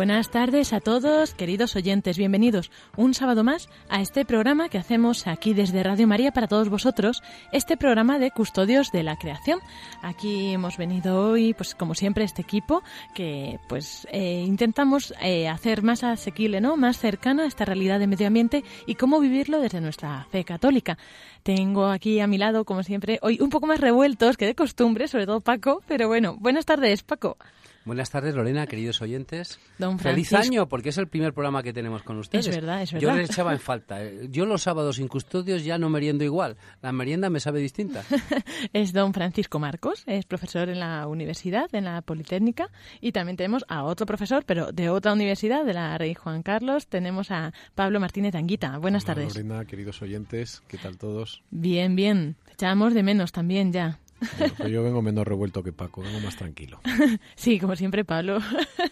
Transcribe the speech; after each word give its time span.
buenas 0.00 0.30
tardes 0.30 0.72
a 0.72 0.80
todos, 0.80 1.34
queridos 1.34 1.76
oyentes. 1.76 2.16
Bienvenidos 2.16 2.70
un 2.96 3.12
sábado 3.12 3.44
más 3.44 3.68
a 3.90 4.00
este 4.00 4.24
programa 4.24 4.70
que 4.70 4.78
hacemos 4.78 5.26
aquí 5.26 5.52
desde 5.52 5.82
Radio 5.82 6.06
María 6.06 6.32
para 6.32 6.48
todos 6.48 6.70
vosotros, 6.70 7.22
este 7.52 7.76
programa 7.76 8.18
de 8.18 8.30
Custodios 8.30 8.92
de 8.92 9.02
la 9.02 9.16
Creación. 9.16 9.60
Aquí 10.00 10.54
hemos 10.54 10.78
venido 10.78 11.20
hoy, 11.20 11.52
pues 11.52 11.74
como 11.74 11.94
siempre, 11.94 12.24
este 12.24 12.40
equipo 12.40 12.82
que 13.14 13.60
pues 13.68 14.08
eh, 14.10 14.42
intentamos 14.46 15.12
eh, 15.20 15.48
hacer 15.48 15.82
más 15.82 16.02
asequible, 16.02 16.62
¿no? 16.62 16.78
Más 16.78 16.98
cercana 16.98 17.42
a 17.42 17.46
esta 17.46 17.66
realidad 17.66 17.98
de 17.98 18.06
medio 18.06 18.26
ambiente 18.26 18.64
y 18.86 18.94
cómo 18.94 19.20
vivirlo 19.20 19.60
desde 19.60 19.82
nuestra 19.82 20.26
fe 20.30 20.44
católica. 20.44 20.96
Tengo 21.42 21.88
aquí 21.88 22.20
a 22.20 22.26
mi 22.26 22.38
lado, 22.38 22.64
como 22.64 22.82
siempre, 22.84 23.18
hoy 23.20 23.36
un 23.38 23.50
poco 23.50 23.66
más 23.66 23.80
revueltos 23.80 24.38
que 24.38 24.46
de 24.46 24.54
costumbre, 24.54 25.08
sobre 25.08 25.26
todo 25.26 25.42
Paco, 25.42 25.82
pero 25.86 26.08
bueno, 26.08 26.38
buenas 26.40 26.64
tardes, 26.64 27.02
Paco. 27.02 27.36
Buenas 27.84 28.10
tardes, 28.10 28.34
Lorena, 28.34 28.66
queridos 28.66 29.00
oyentes. 29.00 29.58
Don 29.78 29.98
Feliz 29.98 30.34
año, 30.34 30.68
porque 30.68 30.90
es 30.90 30.98
el 30.98 31.08
primer 31.08 31.32
programa 31.32 31.62
que 31.62 31.72
tenemos 31.72 32.02
con 32.02 32.18
ustedes. 32.18 32.46
Es 32.46 32.54
verdad, 32.54 32.82
es 32.82 32.92
verdad. 32.92 33.08
Yo 33.08 33.16
les 33.16 33.30
echaba 33.30 33.52
en 33.52 33.58
falta. 33.58 33.98
Yo 34.28 34.44
los 34.44 34.62
sábados 34.62 34.96
sin 34.96 35.08
custodios 35.08 35.64
ya 35.64 35.78
no 35.78 35.88
meriendo 35.88 36.22
igual. 36.22 36.58
La 36.82 36.92
merienda 36.92 37.30
me 37.30 37.40
sabe 37.40 37.60
distinta. 37.60 38.04
es 38.74 38.92
don 38.92 39.14
Francisco 39.14 39.58
Marcos, 39.58 40.04
es 40.06 40.26
profesor 40.26 40.68
en 40.68 40.78
la 40.78 41.06
universidad, 41.06 41.74
en 41.74 41.86
la 41.86 42.02
Politécnica. 42.02 42.68
Y 43.00 43.12
también 43.12 43.38
tenemos 43.38 43.64
a 43.68 43.84
otro 43.84 44.04
profesor, 44.04 44.44
pero 44.44 44.72
de 44.72 44.90
otra 44.90 45.14
universidad, 45.14 45.64
de 45.64 45.72
la 45.72 45.96
Rey 45.96 46.12
Juan 46.14 46.42
Carlos. 46.42 46.86
Tenemos 46.86 47.30
a 47.30 47.54
Pablo 47.74 47.98
Martínez 47.98 48.34
Anguita. 48.34 48.76
Buenas 48.76 49.04
Hola, 49.04 49.14
tardes. 49.14 49.36
Lorena, 49.36 49.64
queridos 49.64 50.02
oyentes, 50.02 50.62
¿qué 50.68 50.76
tal 50.76 50.98
todos? 50.98 51.42
Bien, 51.50 51.96
bien. 51.96 52.36
Echábamos 52.52 52.92
de 52.92 53.02
menos 53.02 53.32
también 53.32 53.72
ya. 53.72 53.98
Bueno, 54.38 54.54
pues 54.56 54.70
yo 54.70 54.82
vengo 54.82 55.02
menos 55.02 55.26
revuelto 55.26 55.62
que 55.62 55.72
Paco, 55.72 56.02
vengo 56.02 56.20
más 56.20 56.36
tranquilo. 56.36 56.80
Sí, 57.34 57.58
como 57.58 57.74
siempre, 57.76 58.04
Pablo. 58.04 58.38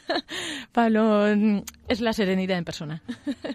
Pablo 0.73 1.25
mm, 1.37 1.59
es 1.89 2.01
la 2.01 2.13
serenidad 2.13 2.59
en 2.59 2.65
persona. 2.65 3.03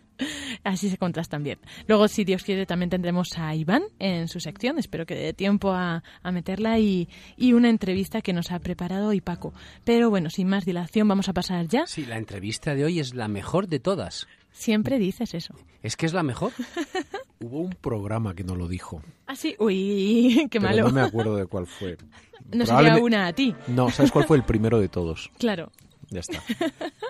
Así 0.63 0.89
se 0.89 0.97
contrastan 0.97 1.43
bien. 1.43 1.59
Luego, 1.87 2.07
si 2.07 2.23
Dios 2.23 2.43
quiere, 2.43 2.65
también 2.65 2.89
tendremos 2.89 3.37
a 3.37 3.55
Iván 3.55 3.83
en 3.99 4.27
su 4.27 4.39
sección. 4.39 4.77
Espero 4.77 5.05
que 5.05 5.15
dé 5.15 5.33
tiempo 5.33 5.71
a, 5.71 6.03
a 6.21 6.31
meterla 6.31 6.79
y, 6.79 7.09
y 7.37 7.53
una 7.53 7.69
entrevista 7.69 8.21
que 8.21 8.33
nos 8.33 8.51
ha 8.51 8.59
preparado 8.59 9.07
hoy 9.09 9.21
Paco. 9.21 9.53
Pero 9.83 10.09
bueno, 10.09 10.29
sin 10.29 10.47
más 10.47 10.65
dilación, 10.65 11.07
vamos 11.07 11.29
a 11.29 11.33
pasar 11.33 11.67
ya. 11.67 11.85
Sí, 11.87 12.05
la 12.05 12.17
entrevista 12.17 12.75
de 12.75 12.85
hoy 12.85 12.99
es 12.99 13.13
la 13.13 13.27
mejor 13.27 13.67
de 13.67 13.79
todas. 13.79 14.27
Siempre 14.53 14.99
dices 14.99 15.33
eso. 15.33 15.55
¿Es 15.81 15.97
que 15.97 16.05
es 16.05 16.13
la 16.13 16.23
mejor? 16.23 16.53
Hubo 17.41 17.59
un 17.59 17.71
programa 17.71 18.35
que 18.35 18.43
no 18.43 18.55
lo 18.55 18.67
dijo. 18.69 19.01
Ah, 19.27 19.35
sí. 19.35 19.55
Uy, 19.59 20.47
qué 20.51 20.61
pero 20.61 20.69
malo. 20.69 20.83
no 20.87 20.91
me 20.93 21.01
acuerdo 21.01 21.35
de 21.35 21.45
cuál 21.47 21.67
fue. 21.67 21.97
No 22.51 22.65
sería 22.65 22.97
una 22.97 23.27
a 23.27 23.33
ti. 23.33 23.55
No, 23.67 23.89
¿sabes 23.89 24.11
cuál 24.11 24.25
fue 24.25 24.35
el 24.35 24.43
primero 24.43 24.79
de 24.79 24.89
todos? 24.89 25.31
Claro. 25.39 25.71
Ya 26.09 26.19
está. 26.19 26.43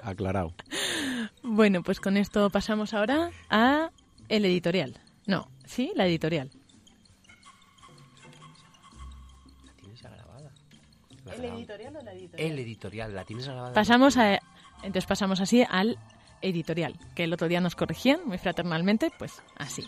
Aclarado. 0.03 0.53
Bueno, 1.41 1.81
pues 1.81 1.99
con 1.99 2.17
esto 2.17 2.52
pasamos 2.52 2.94
ahora 2.94 3.31
a 3.49 3.89
el 4.30 4.45
editorial. 4.45 5.02
No, 5.25 5.49
sí, 5.66 5.91
la 5.95 6.05
editorial. 6.05 6.52
¿La 9.66 9.73
tienes 9.73 10.02
grabada? 10.03 10.52
¿El 11.36 11.45
editorial 11.45 11.95
o 11.98 12.02
la 12.04 12.14
editorial? 12.14 12.52
El 12.52 12.60
editorial, 12.60 13.15
¿la 13.15 13.25
tienes 13.25 13.45
grabada? 13.48 13.73
Pasamos 13.73 14.17
a, 14.17 14.36
entonces 14.77 15.08
pasamos 15.08 15.42
así 15.42 15.65
al 15.67 15.98
editorial, 16.43 16.95
que 17.15 17.23
el 17.23 17.33
otro 17.33 17.48
día 17.48 17.61
nos 17.61 17.76
corregían 17.76 18.20
muy 18.26 18.37
fraternalmente, 18.37 19.11
pues 19.17 19.42
así. 19.55 19.83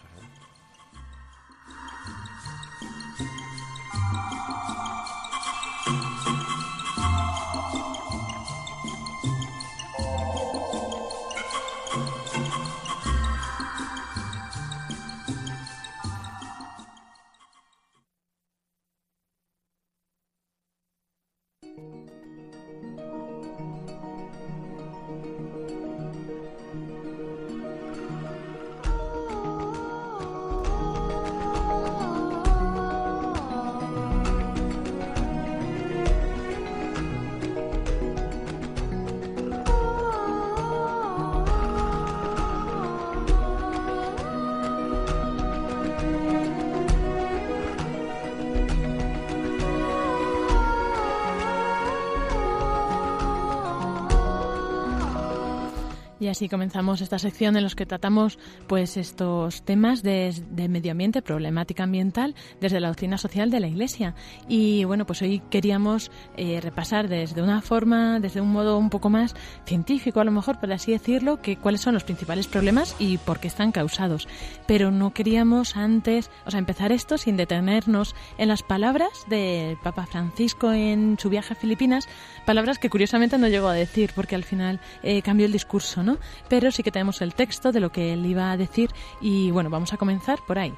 Así 56.36 56.50
comenzamos 56.50 57.00
esta 57.00 57.18
sección 57.18 57.56
en 57.56 57.64
los 57.64 57.76
que 57.76 57.86
tratamos 57.86 58.38
pues 58.68 58.98
estos 58.98 59.64
temas 59.64 60.04
de, 60.04 60.34
medio 60.68 60.92
ambiente, 60.92 61.22
problemática 61.22 61.84
ambiental, 61.84 62.36
desde 62.60 62.82
la 62.82 62.90
doctrina 62.90 63.18
social 63.18 63.50
de 63.50 63.62
la 63.62 63.68
Iglesia. 63.68 64.16
Y 64.50 64.84
bueno, 64.84 65.06
pues 65.06 65.22
hoy 65.22 65.42
queríamos 65.50 66.12
eh, 66.36 66.60
repasar 66.62 67.08
desde 67.08 67.42
una 67.42 67.62
forma, 67.62 68.20
desde 68.20 68.42
un 68.42 68.52
modo 68.52 68.78
un 68.78 68.90
poco 68.90 69.10
más 69.10 69.34
científico, 69.66 70.20
a 70.20 70.26
lo 70.26 70.32
mejor, 70.32 70.60
por 70.60 70.74
así 70.74 70.92
decirlo, 70.92 71.42
que 71.42 71.56
cuáles 71.56 71.80
son 71.80 71.94
los 71.94 72.04
principales 72.04 72.48
problemas 72.48 72.98
y 73.00 73.18
por 73.18 73.40
qué 73.40 73.48
están 73.48 73.72
causados. 73.72 74.28
Pero 74.68 74.92
no 74.92 75.14
queríamos 75.14 75.78
antes, 75.78 76.30
o 76.46 76.52
sea, 76.52 76.60
empezar 76.60 76.92
esto 76.92 77.18
sin 77.18 77.38
detenernos 77.38 78.14
en 78.38 78.50
las 78.50 78.62
palabras 78.62 79.10
del 79.30 79.78
Papa 79.78 80.06
Francisco 80.06 80.74
en 80.74 81.18
su 81.18 81.30
viaje 81.30 81.54
a 81.54 81.56
Filipinas, 81.56 82.10
palabras 82.46 82.78
que 82.78 82.90
curiosamente 82.90 83.38
no 83.38 83.48
llegó 83.48 83.70
a 83.70 83.74
decir 83.74 84.12
porque 84.14 84.36
al 84.36 84.44
final 84.44 84.82
eh, 85.02 85.22
cambió 85.22 85.46
el 85.46 85.54
discurso, 85.54 86.04
¿no? 86.04 86.18
Pero 86.50 86.72
sí 86.72 86.84
que 86.84 86.92
tenemos 86.92 87.22
el 87.22 87.34
texto 87.34 87.72
de 87.72 87.80
lo 87.80 87.92
que 87.92 88.14
él 88.14 88.26
iba 88.26 88.52
a 88.52 88.58
decir 88.58 88.90
y 89.22 89.52
bueno, 89.52 89.70
vamos 89.70 89.94
a 89.94 89.98
comenzar 89.98 90.40
por 90.46 90.60
ahí. 90.60 90.74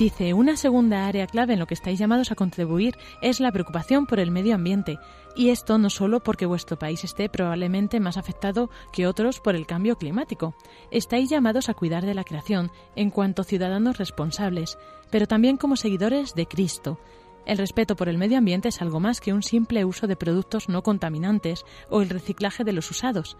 Dice, 0.00 0.32
una 0.32 0.56
segunda 0.56 1.06
área 1.06 1.26
clave 1.26 1.52
en 1.52 1.58
lo 1.58 1.66
que 1.66 1.74
estáis 1.74 1.98
llamados 1.98 2.32
a 2.32 2.34
contribuir 2.34 2.96
es 3.20 3.38
la 3.38 3.52
preocupación 3.52 4.06
por 4.06 4.18
el 4.18 4.30
medio 4.30 4.54
ambiente. 4.54 4.98
Y 5.36 5.50
esto 5.50 5.76
no 5.76 5.90
solo 5.90 6.20
porque 6.20 6.46
vuestro 6.46 6.78
país 6.78 7.04
esté 7.04 7.28
probablemente 7.28 8.00
más 8.00 8.16
afectado 8.16 8.70
que 8.92 9.06
otros 9.06 9.40
por 9.40 9.54
el 9.54 9.66
cambio 9.66 9.98
climático. 9.98 10.54
Estáis 10.90 11.28
llamados 11.28 11.68
a 11.68 11.74
cuidar 11.74 12.06
de 12.06 12.14
la 12.14 12.24
creación 12.24 12.72
en 12.96 13.10
cuanto 13.10 13.44
ciudadanos 13.44 13.98
responsables, 13.98 14.78
pero 15.10 15.26
también 15.26 15.58
como 15.58 15.76
seguidores 15.76 16.34
de 16.34 16.46
Cristo. 16.46 16.98
El 17.44 17.58
respeto 17.58 17.94
por 17.94 18.08
el 18.08 18.16
medio 18.16 18.38
ambiente 18.38 18.68
es 18.68 18.80
algo 18.80 19.00
más 19.00 19.20
que 19.20 19.34
un 19.34 19.42
simple 19.42 19.84
uso 19.84 20.06
de 20.06 20.16
productos 20.16 20.70
no 20.70 20.82
contaminantes 20.82 21.66
o 21.90 22.00
el 22.00 22.08
reciclaje 22.08 22.64
de 22.64 22.72
los 22.72 22.90
usados. 22.90 23.36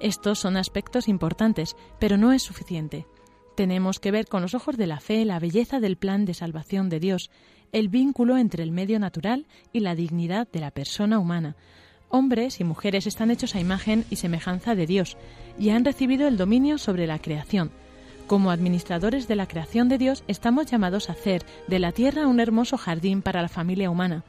Estos 0.00 0.38
son 0.38 0.56
aspectos 0.56 1.08
importantes, 1.08 1.76
pero 1.98 2.16
no 2.16 2.32
es 2.32 2.42
suficiente. 2.42 3.06
Tenemos 3.54 4.00
que 4.00 4.10
ver 4.10 4.26
con 4.26 4.42
los 4.42 4.54
ojos 4.54 4.76
de 4.76 4.86
la 4.86 5.00
fe 5.00 5.24
la 5.24 5.38
belleza 5.38 5.78
del 5.80 5.96
plan 5.96 6.24
de 6.24 6.34
salvación 6.34 6.88
de 6.88 7.00
Dios, 7.00 7.30
el 7.72 7.88
vínculo 7.88 8.36
entre 8.36 8.62
el 8.62 8.72
medio 8.72 8.98
natural 8.98 9.46
y 9.72 9.80
la 9.80 9.94
dignidad 9.94 10.48
de 10.50 10.60
la 10.60 10.70
persona 10.70 11.18
humana. 11.18 11.56
Hombres 12.08 12.60
y 12.60 12.64
mujeres 12.64 13.06
están 13.06 13.30
hechos 13.30 13.54
a 13.54 13.60
imagen 13.60 14.04
y 14.10 14.16
semejanza 14.16 14.74
de 14.74 14.86
Dios 14.86 15.16
y 15.58 15.70
han 15.70 15.84
recibido 15.84 16.28
el 16.28 16.36
dominio 16.36 16.78
sobre 16.78 17.06
la 17.06 17.18
creación. 17.18 17.70
Como 18.26 18.50
administradores 18.50 19.28
de 19.28 19.36
la 19.36 19.46
creación 19.46 19.88
de 19.88 19.98
Dios 19.98 20.24
estamos 20.28 20.66
llamados 20.66 21.08
a 21.08 21.12
hacer 21.12 21.44
de 21.68 21.78
la 21.78 21.92
tierra 21.92 22.26
un 22.26 22.40
hermoso 22.40 22.78
jardín 22.78 23.22
para 23.22 23.42
la 23.42 23.48
familia 23.48 23.90
humana. 23.90 24.24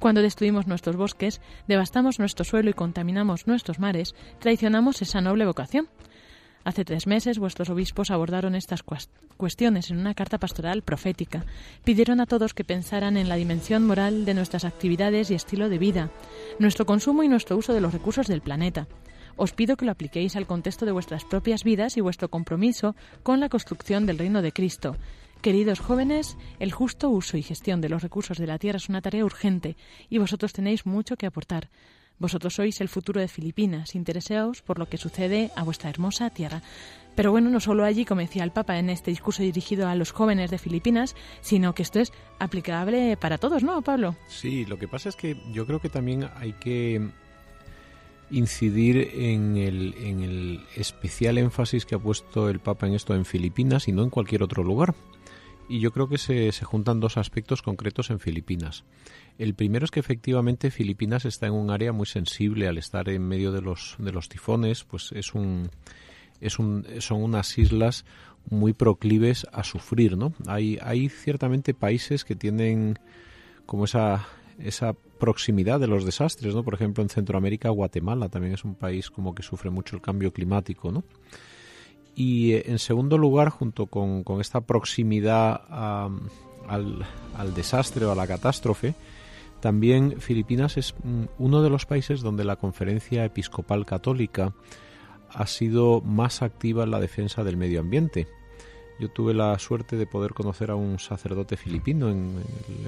Cuando 0.00 0.22
destruimos 0.22 0.66
nuestros 0.66 0.96
bosques, 0.96 1.42
devastamos 1.68 2.18
nuestro 2.18 2.44
suelo 2.46 2.70
y 2.70 2.72
contaminamos 2.72 3.46
nuestros 3.46 3.78
mares, 3.78 4.14
traicionamos 4.38 5.02
esa 5.02 5.20
noble 5.20 5.44
vocación. 5.44 5.88
Hace 6.64 6.86
tres 6.86 7.06
meses 7.06 7.38
vuestros 7.38 7.68
obispos 7.68 8.10
abordaron 8.10 8.54
estas 8.54 8.82
cuestiones 9.36 9.90
en 9.90 9.98
una 9.98 10.14
carta 10.14 10.38
pastoral 10.38 10.82
profética. 10.82 11.44
Pidieron 11.84 12.20
a 12.20 12.26
todos 12.26 12.54
que 12.54 12.64
pensaran 12.64 13.18
en 13.18 13.28
la 13.28 13.36
dimensión 13.36 13.86
moral 13.86 14.24
de 14.24 14.34
nuestras 14.34 14.64
actividades 14.64 15.30
y 15.30 15.34
estilo 15.34 15.68
de 15.68 15.78
vida, 15.78 16.10
nuestro 16.58 16.86
consumo 16.86 17.22
y 17.22 17.28
nuestro 17.28 17.58
uso 17.58 17.74
de 17.74 17.82
los 17.82 17.92
recursos 17.92 18.26
del 18.26 18.40
planeta. 18.40 18.88
Os 19.36 19.52
pido 19.52 19.76
que 19.76 19.84
lo 19.84 19.92
apliquéis 19.92 20.34
al 20.34 20.46
contexto 20.46 20.86
de 20.86 20.92
vuestras 20.92 21.24
propias 21.24 21.62
vidas 21.62 21.96
y 21.98 22.00
vuestro 22.00 22.28
compromiso 22.30 22.94
con 23.22 23.38
la 23.38 23.50
construcción 23.50 24.06
del 24.06 24.18
reino 24.18 24.40
de 24.40 24.52
Cristo. 24.52 24.96
Queridos 25.40 25.80
jóvenes, 25.80 26.36
el 26.58 26.70
justo 26.70 27.08
uso 27.08 27.38
y 27.38 27.42
gestión 27.42 27.80
de 27.80 27.88
los 27.88 28.02
recursos 28.02 28.36
de 28.36 28.46
la 28.46 28.58
tierra 28.58 28.76
es 28.76 28.90
una 28.90 29.00
tarea 29.00 29.24
urgente 29.24 29.74
y 30.10 30.18
vosotros 30.18 30.52
tenéis 30.52 30.84
mucho 30.84 31.16
que 31.16 31.24
aportar. 31.24 31.70
Vosotros 32.18 32.52
sois 32.52 32.82
el 32.82 32.90
futuro 32.90 33.22
de 33.22 33.28
Filipinas, 33.28 33.94
interesaos 33.94 34.60
por 34.60 34.78
lo 34.78 34.90
que 34.90 34.98
sucede 34.98 35.50
a 35.56 35.62
vuestra 35.62 35.88
hermosa 35.88 36.28
tierra. 36.28 36.60
Pero 37.16 37.30
bueno, 37.30 37.48
no 37.48 37.58
solo 37.58 37.84
allí, 37.84 38.04
como 38.04 38.20
decía 38.20 38.44
el 38.44 38.50
Papa 38.50 38.78
en 38.78 38.90
este 38.90 39.10
discurso 39.10 39.42
dirigido 39.42 39.88
a 39.88 39.94
los 39.94 40.12
jóvenes 40.12 40.50
de 40.50 40.58
Filipinas, 40.58 41.16
sino 41.40 41.74
que 41.74 41.84
esto 41.84 42.00
es 42.00 42.12
aplicable 42.38 43.16
para 43.16 43.38
todos, 43.38 43.62
¿no, 43.62 43.80
Pablo? 43.80 44.16
Sí, 44.28 44.66
lo 44.66 44.78
que 44.78 44.88
pasa 44.88 45.08
es 45.08 45.16
que 45.16 45.38
yo 45.52 45.66
creo 45.66 45.80
que 45.80 45.88
también 45.88 46.28
hay 46.36 46.52
que 46.52 47.00
incidir 48.30 49.10
en 49.14 49.56
el, 49.56 49.94
en 49.94 50.20
el 50.20 50.60
especial 50.76 51.38
énfasis 51.38 51.86
que 51.86 51.94
ha 51.94 51.98
puesto 51.98 52.50
el 52.50 52.60
Papa 52.60 52.86
en 52.86 52.92
esto 52.92 53.14
en 53.14 53.24
Filipinas 53.24 53.88
y 53.88 53.92
no 53.92 54.02
en 54.02 54.10
cualquier 54.10 54.42
otro 54.42 54.62
lugar. 54.62 54.94
Y 55.70 55.78
yo 55.78 55.92
creo 55.92 56.08
que 56.08 56.18
se, 56.18 56.50
se, 56.50 56.64
juntan 56.64 56.98
dos 56.98 57.16
aspectos 57.16 57.62
concretos 57.62 58.10
en 58.10 58.18
Filipinas. 58.18 58.82
El 59.38 59.54
primero 59.54 59.84
es 59.84 59.92
que 59.92 60.00
efectivamente 60.00 60.72
Filipinas 60.72 61.24
está 61.24 61.46
en 61.46 61.52
un 61.52 61.70
área 61.70 61.92
muy 61.92 62.06
sensible 62.06 62.66
al 62.66 62.76
estar 62.76 63.08
en 63.08 63.22
medio 63.22 63.52
de 63.52 63.62
los, 63.62 63.94
de 64.00 64.10
los 64.10 64.28
tifones, 64.28 64.82
pues 64.82 65.12
es 65.12 65.32
un, 65.32 65.70
es 66.40 66.58
un, 66.58 66.84
son 66.98 67.22
unas 67.22 67.56
islas 67.56 68.04
muy 68.50 68.72
proclives 68.72 69.46
a 69.52 69.62
sufrir, 69.62 70.16
¿no? 70.16 70.32
Hay, 70.48 70.76
hay 70.82 71.08
ciertamente 71.08 71.72
países 71.72 72.24
que 72.24 72.34
tienen 72.34 72.98
como 73.64 73.84
esa, 73.84 74.26
esa 74.58 74.94
proximidad 75.20 75.78
de 75.78 75.86
los 75.86 76.04
desastres, 76.04 76.52
¿no? 76.52 76.64
Por 76.64 76.74
ejemplo, 76.74 77.04
en 77.04 77.10
Centroamérica, 77.10 77.68
Guatemala 77.68 78.28
también 78.28 78.54
es 78.54 78.64
un 78.64 78.74
país 78.74 79.08
como 79.08 79.36
que 79.36 79.44
sufre 79.44 79.70
mucho 79.70 79.94
el 79.94 80.02
cambio 80.02 80.32
climático, 80.32 80.90
¿no? 80.90 81.04
Y 82.14 82.52
eh, 82.52 82.64
en 82.66 82.78
segundo 82.78 83.18
lugar, 83.18 83.48
junto 83.50 83.86
con, 83.86 84.24
esta 84.40 84.60
proximidad 84.62 85.62
al, 86.68 87.06
al, 87.36 87.54
desastre 87.54 88.04
o 88.04 88.12
a 88.12 88.14
la 88.14 88.26
catástrofe, 88.26 88.94
también 89.60 90.20
Filipinas 90.20 90.76
es 90.76 90.94
mm, 91.02 91.24
uno 91.38 91.62
de 91.62 91.70
los 91.70 91.86
países 91.86 92.20
donde 92.20 92.44
la 92.44 92.56
conferencia 92.56 93.24
episcopal 93.24 93.84
católica 93.86 94.54
ha 95.32 95.46
sido 95.46 96.00
más 96.00 96.42
activa 96.42 96.84
en 96.84 96.90
la 96.90 97.00
defensa 97.00 97.44
del 97.44 97.56
medio 97.56 97.80
ambiente. 97.80 98.26
Yo 98.98 99.08
tuve 99.08 99.32
la 99.32 99.58
suerte 99.58 99.96
de 99.96 100.06
poder 100.06 100.34
conocer 100.34 100.70
a 100.70 100.74
un 100.74 100.98
sacerdote 100.98 101.56
filipino 101.56 102.10
en, 102.10 102.42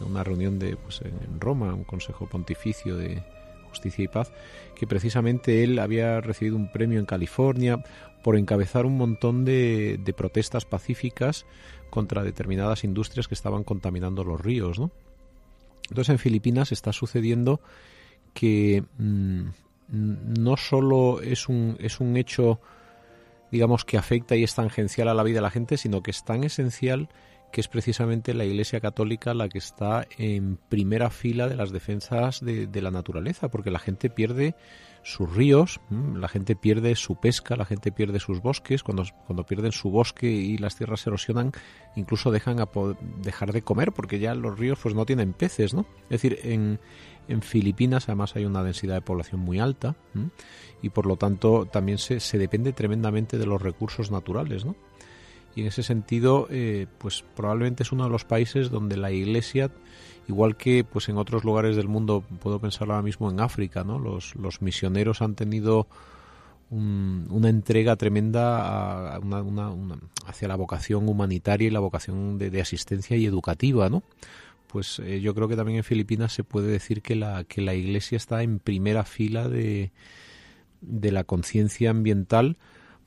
una 0.06 0.22
reunión 0.22 0.58
de, 0.58 0.76
pues, 0.76 1.00
en 1.02 1.40
Roma, 1.40 1.72
un 1.72 1.84
consejo 1.84 2.26
pontificio 2.26 2.96
de 2.96 3.22
justicia 3.68 4.04
y 4.04 4.08
paz, 4.08 4.30
que 4.74 4.86
precisamente 4.86 5.64
él 5.64 5.78
había 5.78 6.20
recibido 6.20 6.56
un 6.56 6.70
premio 6.70 6.98
en 6.98 7.06
California 7.06 7.82
por 8.22 8.36
encabezar 8.36 8.86
un 8.86 8.96
montón 8.96 9.44
de, 9.44 10.14
protestas 10.16 10.64
pacíficas 10.64 11.46
contra 11.90 12.22
determinadas 12.22 12.84
industrias 12.84 13.28
que 13.28 13.34
estaban 13.34 13.64
contaminando 13.64 14.24
los 14.24 14.40
ríos, 14.40 14.78
¿no? 14.78 14.90
Entonces 15.90 16.10
en 16.10 16.18
Filipinas 16.18 16.72
está 16.72 16.92
sucediendo 16.92 17.60
que 18.32 18.84
mm, 18.98 19.42
no 19.88 20.56
solo 20.56 21.20
es 21.20 21.48
un, 21.48 21.76
es 21.80 22.00
un 22.00 22.16
hecho, 22.16 22.60
digamos, 23.50 23.84
que 23.84 23.98
afecta 23.98 24.36
y 24.36 24.44
es 24.44 24.54
tangencial 24.54 25.08
a 25.08 25.14
la 25.14 25.22
vida 25.22 25.36
de 25.36 25.42
la 25.42 25.50
gente, 25.50 25.76
sino 25.76 26.02
que 26.02 26.12
es 26.12 26.24
tan 26.24 26.44
esencial 26.44 27.08
que 27.52 27.60
es 27.60 27.68
precisamente 27.68 28.32
la 28.34 28.44
Iglesia 28.44 28.80
Católica 28.80 29.34
la 29.34 29.48
que 29.48 29.58
está 29.58 30.06
en 30.16 30.58
primera 30.68 31.10
fila 31.10 31.48
de 31.48 31.54
las 31.54 31.70
defensas 31.70 32.40
de, 32.40 32.82
la 32.82 32.90
naturaleza, 32.90 33.50
porque 33.50 33.70
la 33.70 33.78
gente 33.78 34.08
pierde 34.08 34.56
sus 35.04 35.32
ríos, 35.34 35.80
la 35.90 36.28
gente 36.28 36.56
pierde 36.56 36.96
su 36.96 37.16
pesca, 37.16 37.54
la 37.56 37.66
gente 37.66 37.92
pierde 37.92 38.20
sus 38.20 38.40
bosques, 38.40 38.82
cuando, 38.82 39.04
cuando 39.26 39.44
pierden 39.44 39.72
su 39.72 39.90
bosque 39.90 40.30
y 40.30 40.56
las 40.56 40.76
tierras 40.76 41.00
se 41.00 41.10
erosionan, 41.10 41.52
incluso 41.94 42.30
dejan 42.30 42.58
a 42.60 42.68
dejar 43.22 43.52
de 43.52 43.62
comer 43.62 43.92
porque 43.92 44.18
ya 44.18 44.34
los 44.34 44.58
ríos 44.58 44.78
pues 44.82 44.94
no 44.94 45.04
tienen 45.04 45.34
peces, 45.34 45.74
¿no? 45.74 45.84
Es 46.04 46.22
decir, 46.22 46.38
en, 46.44 46.80
en 47.28 47.42
Filipinas 47.42 48.08
además 48.08 48.34
hay 48.34 48.46
una 48.46 48.62
densidad 48.62 48.94
de 48.94 49.02
población 49.02 49.40
muy 49.40 49.58
alta 49.58 49.94
y 50.80 50.88
por 50.88 51.06
lo 51.06 51.16
tanto 51.16 51.66
también 51.66 51.98
se, 51.98 52.18
se 52.20 52.38
depende 52.38 52.72
tremendamente 52.72 53.36
de 53.36 53.46
los 53.46 53.60
recursos 53.60 54.10
naturales, 54.10 54.64
¿no? 54.64 54.74
Y 55.54 55.62
en 55.62 55.66
ese 55.66 55.82
sentido, 55.82 56.46
eh, 56.50 56.86
pues 56.98 57.24
probablemente 57.36 57.82
es 57.82 57.92
uno 57.92 58.04
de 58.04 58.10
los 58.10 58.24
países 58.24 58.70
donde 58.70 58.96
la 58.96 59.10
Iglesia 59.10 59.70
igual 60.28 60.56
que 60.56 60.84
pues 60.84 61.08
en 61.08 61.18
otros 61.18 61.44
lugares 61.44 61.76
del 61.76 61.88
mundo 61.88 62.24
puedo 62.40 62.60
pensar 62.60 62.88
ahora 62.88 63.02
mismo 63.02 63.30
en 63.30 63.40
África 63.40 63.84
no 63.84 63.98
los, 63.98 64.36
los 64.36 64.62
misioneros 64.62 65.22
han 65.22 65.34
tenido 65.34 65.88
una 66.70 67.50
entrega 67.50 67.96
tremenda 67.96 69.14
a 69.14 69.18
una, 69.18 69.74
hacia 70.26 70.48
la 70.48 70.56
vocación 70.56 71.06
humanitaria 71.06 71.68
y 71.68 71.70
la 71.70 71.80
vocación 71.80 72.38
de, 72.38 72.60
asistencia 72.62 73.14
y 73.16 73.26
educativa 73.26 73.90
no 73.90 74.02
pues 74.68 75.00
eh, 75.00 75.20
yo 75.20 75.34
creo 75.34 75.48
que 75.48 75.56
también 75.56 75.78
en 75.78 75.84
Filipinas 75.84 76.32
se 76.32 76.44
puede 76.44 76.68
decir 76.68 77.02
que 77.02 77.14
la 77.14 77.44
que 77.44 77.60
la 77.60 77.74
Iglesia 77.74 78.16
está 78.16 78.42
en 78.42 78.58
primera 78.58 79.04
fila 79.04 79.48
de 79.48 79.92
de 80.80 81.12
la 81.12 81.24
conciencia 81.24 81.90
ambiental 81.90 82.56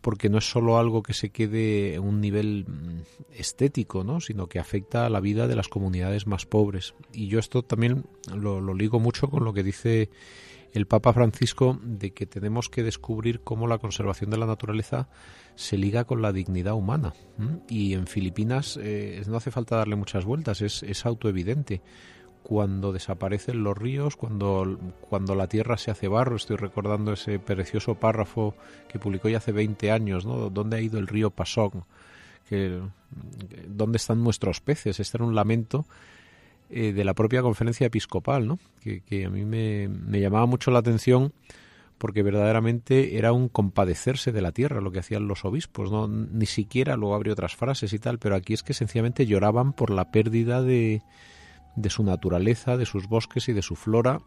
porque 0.05 0.29
no 0.29 0.37
es 0.37 0.47
solo 0.47 0.77
algo 0.77 1.01
que 1.01 1.15
se 1.15 1.31
quede 1.31 1.95
en 1.95 2.03
un 2.03 2.21
nivel 2.21 2.67
mm, 2.67 3.01
estético, 3.39 4.03
¿no? 4.03 4.21
sino 4.21 4.45
que 4.45 4.59
afecta 4.59 5.07
a 5.07 5.09
la 5.09 5.19
vida 5.19 5.47
de 5.47 5.55
las 5.55 5.67
comunidades 5.67 6.27
más 6.27 6.45
pobres. 6.45 6.93
Y 7.11 7.25
yo 7.25 7.39
esto 7.39 7.63
también 7.63 8.05
lo, 8.31 8.61
ligo 8.75 8.99
mucho 8.99 9.31
con 9.31 9.43
lo 9.43 9.51
que 9.51 9.63
dice 9.63 10.11
el 10.73 10.85
Papa 10.85 11.11
Francisco 11.11 11.79
de 11.81 12.11
que 12.11 12.27
tenemos 12.27 12.69
que 12.69 12.83
descubrir 12.83 13.41
cómo 13.41 13.65
la 13.65 13.79
conservación 13.79 14.29
de 14.29 14.37
la 14.37 14.45
naturaleza 14.45 15.09
se 15.55 15.75
liga 15.75 16.03
con 16.03 16.21
la 16.21 16.31
dignidad 16.31 16.75
humana. 16.75 17.15
Y 17.67 17.93
en 17.93 18.05
Filipinas 18.05 18.77
eh, 18.79 19.23
no 19.27 19.37
hace 19.37 19.49
falta 19.49 19.77
darle 19.77 19.95
muchas 19.95 20.23
vueltas, 20.23 20.61
es, 20.61 20.83
es 20.83 21.03
autoevidente 21.07 21.81
cuando 22.47 22.93
desaparecen 22.93 23.63
los 23.63 23.75
ríos, 23.75 24.15
cuando, 24.15 24.77
cuando 25.09 25.33
la 25.33 25.47
tierra 25.47 25.79
se 25.79 25.89
hace 25.89 26.07
barro. 26.07 26.35
Estoy 26.35 26.57
recordando 26.57 27.13
ese 27.13 27.39
precioso 27.39 27.95
párrafo 27.95 28.53
que 28.87 28.99
publicó 28.99 29.29
ya 29.29 29.39
hace 29.39 29.51
20 29.51 29.89
años, 29.89 30.27
¿no? 30.27 30.51
¿Dónde 30.51 30.77
ha 30.77 30.81
ido 30.81 30.99
el 30.99 31.07
río 31.07 31.31
Pasón? 31.31 31.85
Que, 32.47 32.79
¿Dónde 33.67 33.97
están 33.97 34.23
nuestros 34.23 34.61
peces? 34.61 34.99
Este 34.99 35.17
era 35.17 35.25
un 35.25 35.33
lamento 35.33 35.87
eh, 36.69 36.93
de 36.93 37.03
la 37.03 37.15
propia 37.15 37.41
conferencia 37.41 37.87
episcopal, 37.87 38.47
¿no? 38.47 38.59
Que, 38.79 39.01
que 39.01 39.25
a 39.25 39.29
mí 39.31 39.43
me, 39.43 39.87
me, 39.87 40.19
llamaba 40.19 40.45
mucho 40.45 40.69
la 40.69 40.79
atención 40.79 41.33
porque 41.97 42.21
verdaderamente 42.21 43.17
era 43.17 43.33
un 43.33 43.49
compadecerse 43.49 44.31
de 44.31 44.41
la 44.43 44.51
tierra 44.51 44.81
lo 44.81 44.91
que 44.91 44.99
hacían 44.99 45.27
los 45.27 45.45
obispos, 45.45 45.91
¿no? 45.91 46.07
Ni 46.07 46.45
siquiera, 46.45 46.95
luego 46.95 47.15
habría 47.15 47.33
otras 47.33 47.55
frases 47.55 47.91
y 47.91 47.97
tal, 47.97 48.19
pero 48.19 48.35
aquí 48.35 48.53
es 48.53 48.61
que 48.61 48.75
sencillamente 48.75 49.25
lloraban 49.25 49.73
por 49.73 49.89
la 49.89 50.11
pérdida 50.11 50.61
de 50.61 51.01
de 51.75 51.89
su 51.89 52.03
naturaleza, 52.03 52.77
de 52.77 52.85
sus 52.85 53.07
bosques 53.07 53.49
y 53.49 53.53
de 53.53 53.61
su 53.61 53.75
flora, 53.75 54.21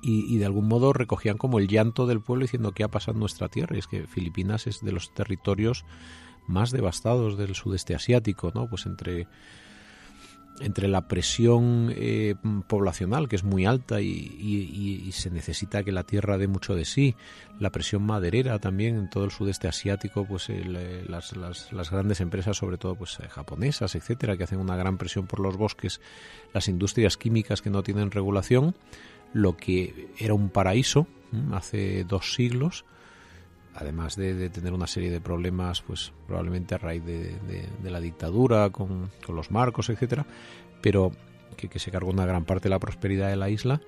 y, 0.00 0.38
de 0.38 0.46
algún 0.46 0.68
modo 0.68 0.92
recogían 0.92 1.38
como 1.38 1.58
el 1.58 1.66
llanto 1.66 2.06
del 2.06 2.20
pueblo 2.20 2.42
diciendo 2.42 2.72
qué 2.72 2.84
ha 2.84 2.88
pasado 2.88 3.14
en 3.14 3.20
nuestra 3.20 3.48
tierra. 3.48 3.74
Y 3.74 3.80
es 3.80 3.88
que 3.88 4.06
Filipinas 4.06 4.66
es 4.66 4.80
de 4.80 4.92
los 4.92 5.12
territorios 5.12 5.84
más 6.46 6.70
devastados 6.70 7.36
del 7.36 7.54
sudeste 7.56 7.94
asiático, 7.94 8.52
¿no? 8.54 8.68
Pues 8.68 8.86
entre 8.86 9.26
entre 10.60 10.88
la 10.88 11.06
presión 11.08 11.92
eh, 11.96 12.34
poblacional, 12.66 13.28
que 13.28 13.36
es 13.36 13.44
muy 13.44 13.66
alta 13.66 14.00
y, 14.00 15.10
se 15.12 15.30
necesita 15.30 15.82
que 15.82 15.92
la 15.92 16.04
tierra 16.04 16.38
dé 16.38 16.46
mucho 16.46 16.74
de 16.74 16.84
sí, 16.84 17.16
la 17.58 17.70
presión 17.70 18.02
maderera 18.02 18.58
también 18.58 18.96
en 18.96 19.10
todo 19.10 19.24
el 19.24 19.30
sudeste 19.30 19.68
asiático, 19.68 20.24
pues 20.24 20.48
eh, 20.48 21.04
las, 21.08 21.36
las, 21.36 21.90
grandes 21.90 22.20
empresas, 22.20 22.56
sobre 22.56 22.78
todo 22.78 22.94
pues 22.94 23.18
eh, 23.20 23.28
japonesas, 23.28 23.94
etcétera, 23.94 24.36
que 24.36 24.44
hacen 24.44 24.60
una 24.60 24.76
gran 24.76 24.98
presión 24.98 25.26
por 25.26 25.40
los 25.40 25.56
bosques, 25.56 26.00
las 26.52 26.68
industrias 26.68 27.16
químicas 27.16 27.62
que 27.62 27.70
no 27.70 27.82
tienen 27.82 28.10
regulación, 28.10 28.76
lo 29.32 29.56
que 29.56 30.08
era 30.18 30.34
un 30.34 30.50
paraíso 30.50 31.06
hace 31.52 32.04
dos 32.04 32.34
siglos, 32.34 32.84
además 33.78 34.16
de, 34.16 34.50
tener 34.50 34.72
una 34.72 34.88
serie 34.88 35.10
de 35.10 35.20
problemas, 35.20 35.82
pues 35.82 36.12
probablemente 36.26 36.74
a 36.74 36.78
raíz 36.78 37.04
de, 37.04 37.68
la 37.84 38.00
dictadura, 38.00 38.70
con, 38.70 39.10
los 39.28 39.50
marcos, 39.52 39.88
etcétera, 39.88 40.26
pero 40.82 41.12
que, 41.56 41.78
se 41.78 41.90
cargó 41.92 42.10
una 42.10 42.26
gran 42.26 42.44
parte 42.44 42.64
de 42.64 42.70
la 42.70 42.80
prosperidad 42.80 43.28
de 43.28 43.36
la 43.36 43.50
isla, 43.50 43.80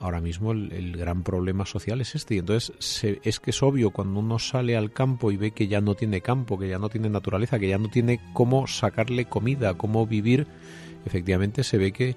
ahora 0.00 0.20
mismo 0.20 0.52
el, 0.52 0.96
gran 0.96 1.22
problema 1.22 1.64
social 1.64 2.02
es 2.02 2.14
este. 2.14 2.34
Y 2.34 2.38
entonces 2.38 2.72
es 3.22 3.40
que 3.40 3.50
es 3.50 3.62
obvio 3.62 3.90
cuando 3.90 4.20
uno 4.20 4.38
sale 4.38 4.76
al 4.76 4.92
campo 4.92 5.32
y 5.32 5.38
ve 5.38 5.52
que 5.52 5.66
ya 5.66 5.80
no 5.80 5.94
tiene 5.94 6.20
campo, 6.20 6.58
que 6.58 6.68
ya 6.68 6.78
no 6.78 6.90
tiene 6.90 7.08
naturaleza, 7.08 7.58
que 7.58 7.68
ya 7.68 7.78
no 7.78 7.88
tiene 7.88 8.20
cómo 8.34 8.66
sacarle 8.66 9.24
comida, 9.24 9.78
cómo 9.78 10.06
vivir, 10.06 10.46
efectivamente 11.06 11.64
se 11.64 11.78
ve 11.78 11.92
que 11.92 12.16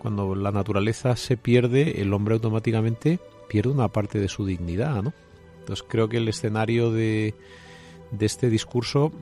cuando 0.00 0.34
la 0.34 0.50
naturaleza 0.50 1.14
se 1.14 1.36
pierde, 1.36 2.00
el 2.02 2.12
hombre 2.12 2.34
automáticamente 2.34 3.20
pierde 3.48 3.70
una 3.70 3.86
parte 3.86 4.18
de 4.18 4.28
su 4.28 4.44
dignidad, 4.44 5.00
¿no? 5.00 5.12
Entonces 5.62 5.86
creo 5.88 6.08
que 6.08 6.16
el 6.16 6.28
escenario 6.28 6.90
de, 6.90 7.34
de 8.10 8.26
este 8.26 8.50
discurso 8.50 9.12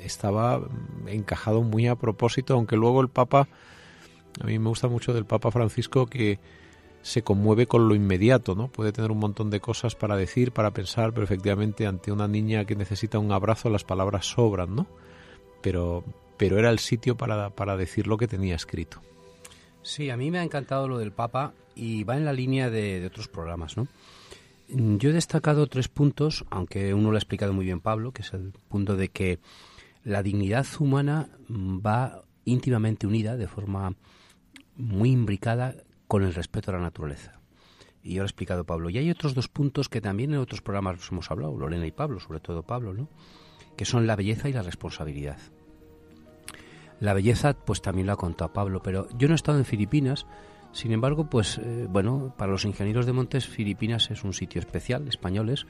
estaba 0.00 0.60
encajado 1.06 1.62
muy 1.62 1.86
a 1.86 1.96
propósito, 1.96 2.54
aunque 2.54 2.76
luego 2.76 3.02
el 3.02 3.08
Papa, 3.08 3.46
a 4.40 4.46
mí 4.46 4.58
me 4.58 4.68
gusta 4.68 4.88
mucho 4.88 5.12
del 5.12 5.26
Papa 5.26 5.50
Francisco 5.50 6.06
que 6.06 6.38
se 7.02 7.22
conmueve 7.22 7.66
con 7.66 7.88
lo 7.88 7.94
inmediato, 7.94 8.54
¿no? 8.54 8.68
Puede 8.68 8.92
tener 8.92 9.10
un 9.10 9.18
montón 9.18 9.50
de 9.50 9.60
cosas 9.60 9.94
para 9.94 10.16
decir, 10.16 10.52
para 10.52 10.70
pensar, 10.70 11.12
pero 11.12 11.24
efectivamente 11.24 11.86
ante 11.86 12.10
una 12.10 12.28
niña 12.28 12.64
que 12.64 12.76
necesita 12.76 13.18
un 13.18 13.32
abrazo 13.32 13.68
las 13.68 13.84
palabras 13.84 14.26
sobran, 14.26 14.74
¿no? 14.74 14.86
Pero, 15.60 16.04
pero 16.36 16.58
era 16.58 16.70
el 16.70 16.78
sitio 16.78 17.16
para, 17.16 17.50
para 17.50 17.76
decir 17.76 18.06
lo 18.06 18.16
que 18.16 18.28
tenía 18.28 18.54
escrito. 18.54 19.00
Sí, 19.82 20.10
a 20.10 20.16
mí 20.16 20.30
me 20.30 20.38
ha 20.38 20.44
encantado 20.44 20.88
lo 20.88 20.98
del 20.98 21.12
Papa 21.12 21.52
y 21.74 22.04
va 22.04 22.16
en 22.16 22.24
la 22.24 22.32
línea 22.32 22.70
de, 22.70 23.00
de 23.00 23.06
otros 23.06 23.28
programas, 23.28 23.76
¿no? 23.76 23.88
Yo 24.68 25.10
he 25.10 25.12
destacado 25.12 25.66
tres 25.66 25.88
puntos, 25.88 26.44
aunque 26.50 26.94
uno 26.94 27.10
lo 27.10 27.16
ha 27.16 27.18
explicado 27.18 27.52
muy 27.52 27.64
bien 27.64 27.80
Pablo, 27.80 28.12
que 28.12 28.22
es 28.22 28.32
el 28.32 28.52
punto 28.68 28.96
de 28.96 29.08
que 29.10 29.38
la 30.04 30.22
dignidad 30.22 30.66
humana 30.78 31.28
va 31.48 32.22
íntimamente 32.44 33.06
unida, 33.06 33.36
de 33.36 33.48
forma 33.48 33.94
muy 34.76 35.10
imbricada, 35.10 35.76
con 36.08 36.24
el 36.24 36.34
respeto 36.34 36.70
a 36.70 36.74
la 36.74 36.80
naturaleza. 36.80 37.40
Y 38.02 38.14
ahora 38.14 38.24
ha 38.24 38.26
explicado 38.26 38.64
Pablo. 38.64 38.90
Y 38.90 38.98
hay 38.98 39.10
otros 39.10 39.34
dos 39.34 39.48
puntos 39.48 39.88
que 39.88 40.00
también 40.00 40.34
en 40.34 40.40
otros 40.40 40.60
programas 40.60 40.98
hemos 41.10 41.30
hablado, 41.30 41.56
Lorena 41.56 41.86
y 41.86 41.92
Pablo, 41.92 42.20
sobre 42.20 42.40
todo 42.40 42.62
Pablo, 42.62 42.92
¿no? 42.92 43.08
que 43.76 43.84
son 43.84 44.06
la 44.06 44.16
belleza 44.16 44.48
y 44.48 44.52
la 44.52 44.62
responsabilidad. 44.62 45.38
La 47.00 47.14
belleza, 47.14 47.54
pues 47.54 47.82
también 47.82 48.06
lo 48.06 48.12
ha 48.12 48.16
contado 48.16 48.52
Pablo, 48.52 48.82
pero 48.82 49.08
yo 49.16 49.28
no 49.28 49.34
he 49.34 49.36
estado 49.36 49.58
en 49.58 49.64
Filipinas, 49.64 50.26
sin 50.72 50.92
embargo, 50.92 51.28
pues 51.28 51.58
eh, 51.58 51.86
bueno, 51.88 52.34
para 52.36 52.52
los 52.52 52.64
ingenieros 52.64 53.06
de 53.06 53.12
montes, 53.12 53.46
Filipinas 53.46 54.10
es 54.10 54.24
un 54.24 54.32
sitio 54.32 54.58
especial, 54.58 55.06
españoles, 55.06 55.66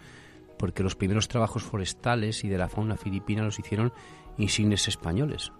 porque 0.59 0.82
los 0.82 0.94
primeros 0.94 1.28
trabajos 1.28 1.62
forestales 1.62 2.44
y 2.44 2.49
de 2.49 2.59
la 2.59 2.68
fauna 2.68 2.97
filipina 2.97 3.42
los 3.42 3.59
hicieron 3.59 3.92
insignes 4.38 4.87
españoles. 4.88 5.52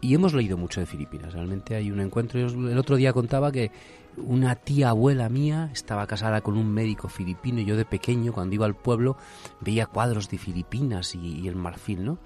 Y 0.00 0.14
hemos 0.14 0.32
leído 0.34 0.56
mucho 0.56 0.80
de 0.80 0.86
Filipinas, 0.86 1.34
realmente 1.34 1.76
hay 1.76 1.90
un 1.90 2.00
encuentro. 2.00 2.40
El 2.40 2.78
otro 2.78 2.96
día 2.96 3.12
contaba 3.12 3.52
que 3.52 3.70
una 4.16 4.56
tía 4.56 4.88
abuela 4.88 5.28
mía 5.28 5.70
estaba 5.72 6.06
casada 6.06 6.40
con 6.40 6.56
un 6.56 6.72
médico 6.72 7.08
filipino 7.08 7.60
y 7.60 7.66
yo 7.66 7.76
de 7.76 7.84
pequeño, 7.84 8.32
cuando 8.32 8.54
iba 8.54 8.66
al 8.66 8.74
pueblo, 8.74 9.16
veía 9.60 9.86
cuadros 9.86 10.28
de 10.28 10.38
Filipinas 10.38 11.14
y, 11.14 11.46
el 11.46 11.54
marfil, 11.54 12.04
¿no? 12.04 12.18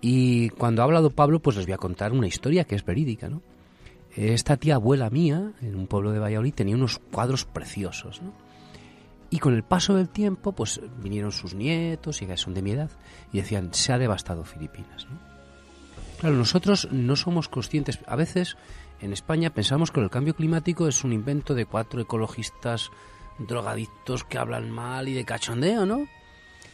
Y 0.00 0.50
cuando 0.50 0.82
ha 0.82 0.84
hablado 0.84 1.10
Pablo, 1.10 1.40
pues 1.40 1.56
les 1.56 1.66
voy 1.66 1.72
a 1.72 1.78
contar 1.78 2.12
una 2.12 2.26
historia 2.26 2.64
que 2.64 2.74
es 2.74 2.84
verídica, 2.84 3.28
¿no? 3.28 3.42
Esta 4.18 4.56
tía 4.56 4.74
abuela 4.74 5.10
mía, 5.10 5.52
en 5.60 5.76
un 5.76 5.86
pueblo 5.86 6.10
de 6.10 6.18
Valladolid, 6.18 6.52
tenía 6.52 6.74
unos 6.74 6.98
cuadros 6.98 7.44
preciosos, 7.44 8.20
¿no? 8.20 8.32
Y 9.30 9.38
con 9.38 9.54
el 9.54 9.62
paso 9.62 9.94
del 9.94 10.08
tiempo, 10.08 10.52
pues 10.52 10.80
vinieron 11.00 11.30
sus 11.30 11.54
nietos, 11.54 12.20
y 12.20 12.26
que 12.26 12.36
son 12.36 12.52
de 12.52 12.62
mi 12.62 12.72
edad, 12.72 12.90
y 13.32 13.36
decían, 13.36 13.72
se 13.72 13.92
ha 13.92 13.98
devastado 13.98 14.44
Filipinas, 14.44 15.06
¿no? 15.08 15.20
Claro, 16.18 16.34
nosotros 16.34 16.88
no 16.90 17.14
somos 17.14 17.48
conscientes, 17.48 18.00
a 18.06 18.16
veces 18.16 18.56
en 19.00 19.12
España 19.12 19.50
pensamos 19.50 19.92
que 19.92 20.00
el 20.00 20.10
cambio 20.10 20.34
climático 20.34 20.88
es 20.88 21.04
un 21.04 21.12
invento 21.12 21.54
de 21.54 21.66
cuatro 21.66 22.00
ecologistas 22.00 22.90
drogadictos 23.38 24.24
que 24.24 24.38
hablan 24.38 24.68
mal 24.68 25.06
y 25.06 25.14
de 25.14 25.24
cachondeo, 25.24 25.86
¿no? 25.86 26.08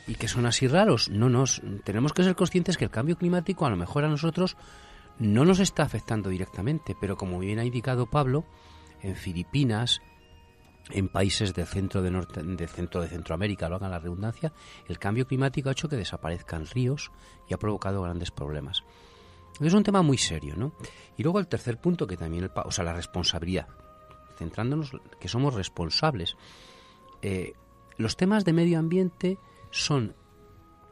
Y 0.06 0.14
que 0.14 0.28
son 0.28 0.46
así 0.46 0.66
raros. 0.66 1.10
No 1.10 1.28
nos 1.28 1.60
tenemos 1.84 2.14
que 2.14 2.24
ser 2.24 2.36
conscientes 2.36 2.78
que 2.78 2.84
el 2.84 2.90
cambio 2.90 3.18
climático 3.18 3.66
a 3.66 3.70
lo 3.70 3.76
mejor 3.76 4.04
a 4.04 4.08
nosotros 4.08 4.56
no 5.18 5.44
nos 5.44 5.60
está 5.60 5.84
afectando 5.84 6.30
directamente, 6.30 6.96
pero 7.00 7.16
como 7.16 7.38
bien 7.38 7.58
ha 7.58 7.64
indicado 7.64 8.06
Pablo, 8.06 8.44
en 9.02 9.16
Filipinas, 9.16 10.00
en 10.90 11.08
países 11.08 11.54
del 11.54 11.66
centro 11.66 12.02
de 12.02 12.10
norte, 12.10 12.42
del 12.42 12.68
centro 12.68 13.00
de 13.00 13.08
Centroamérica, 13.08 13.68
lo 13.68 13.76
hagan 13.76 13.90
la 13.90 13.98
redundancia, 13.98 14.52
el 14.88 14.98
cambio 14.98 15.26
climático 15.26 15.68
ha 15.68 15.72
hecho 15.72 15.88
que 15.88 15.96
desaparezcan 15.96 16.66
ríos 16.66 17.10
y 17.48 17.54
ha 17.54 17.58
provocado 17.58 18.02
grandes 18.02 18.30
problemas. 18.30 18.82
Es 19.60 19.72
un 19.72 19.84
tema 19.84 20.02
muy 20.02 20.18
serio, 20.18 20.56
¿no? 20.56 20.74
Y 21.16 21.22
luego 21.22 21.38
el 21.38 21.46
tercer 21.46 21.80
punto 21.80 22.06
que 22.06 22.16
también, 22.16 22.44
el, 22.44 22.50
o 22.54 22.70
sea, 22.72 22.84
la 22.84 22.92
responsabilidad, 22.92 23.68
centrándonos 24.36 24.92
que 25.20 25.28
somos 25.28 25.54
responsables. 25.54 26.36
Eh, 27.22 27.52
los 27.96 28.16
temas 28.16 28.44
de 28.44 28.52
medio 28.52 28.78
ambiente 28.78 29.38
son 29.70 30.16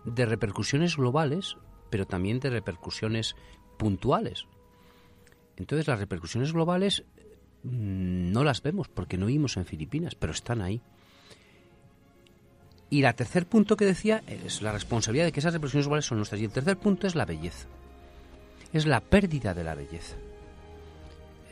de 0.04 0.26
repercusiones 0.26 0.96
globales, 0.96 1.56
pero 1.90 2.06
también 2.06 2.40
de 2.40 2.50
repercusiones 2.50 3.36
puntuales. 3.76 4.46
Entonces 5.56 5.86
las 5.86 5.98
repercusiones 5.98 6.52
globales 6.52 7.04
mm, 7.62 8.32
no 8.32 8.44
las 8.44 8.62
vemos 8.62 8.88
porque 8.88 9.18
no 9.18 9.26
vimos 9.26 9.56
en 9.56 9.66
Filipinas, 9.66 10.14
pero 10.14 10.32
están 10.32 10.62
ahí. 10.62 10.80
Y 12.90 13.02
el 13.02 13.14
tercer 13.14 13.46
punto 13.46 13.76
que 13.76 13.86
decía 13.86 14.22
es 14.26 14.60
la 14.60 14.72
responsabilidad 14.72 15.24
de 15.24 15.32
que 15.32 15.40
esas 15.40 15.54
repercusiones 15.54 15.86
globales 15.86 16.04
son 16.04 16.18
nuestras. 16.18 16.40
Y 16.40 16.44
el 16.44 16.52
tercer 16.52 16.76
punto 16.76 17.06
es 17.06 17.14
la 17.14 17.24
belleza 17.24 17.66
es 18.72 18.86
la 18.86 19.00
pérdida 19.00 19.54
de 19.54 19.64
la 19.64 19.74
belleza. 19.74 20.16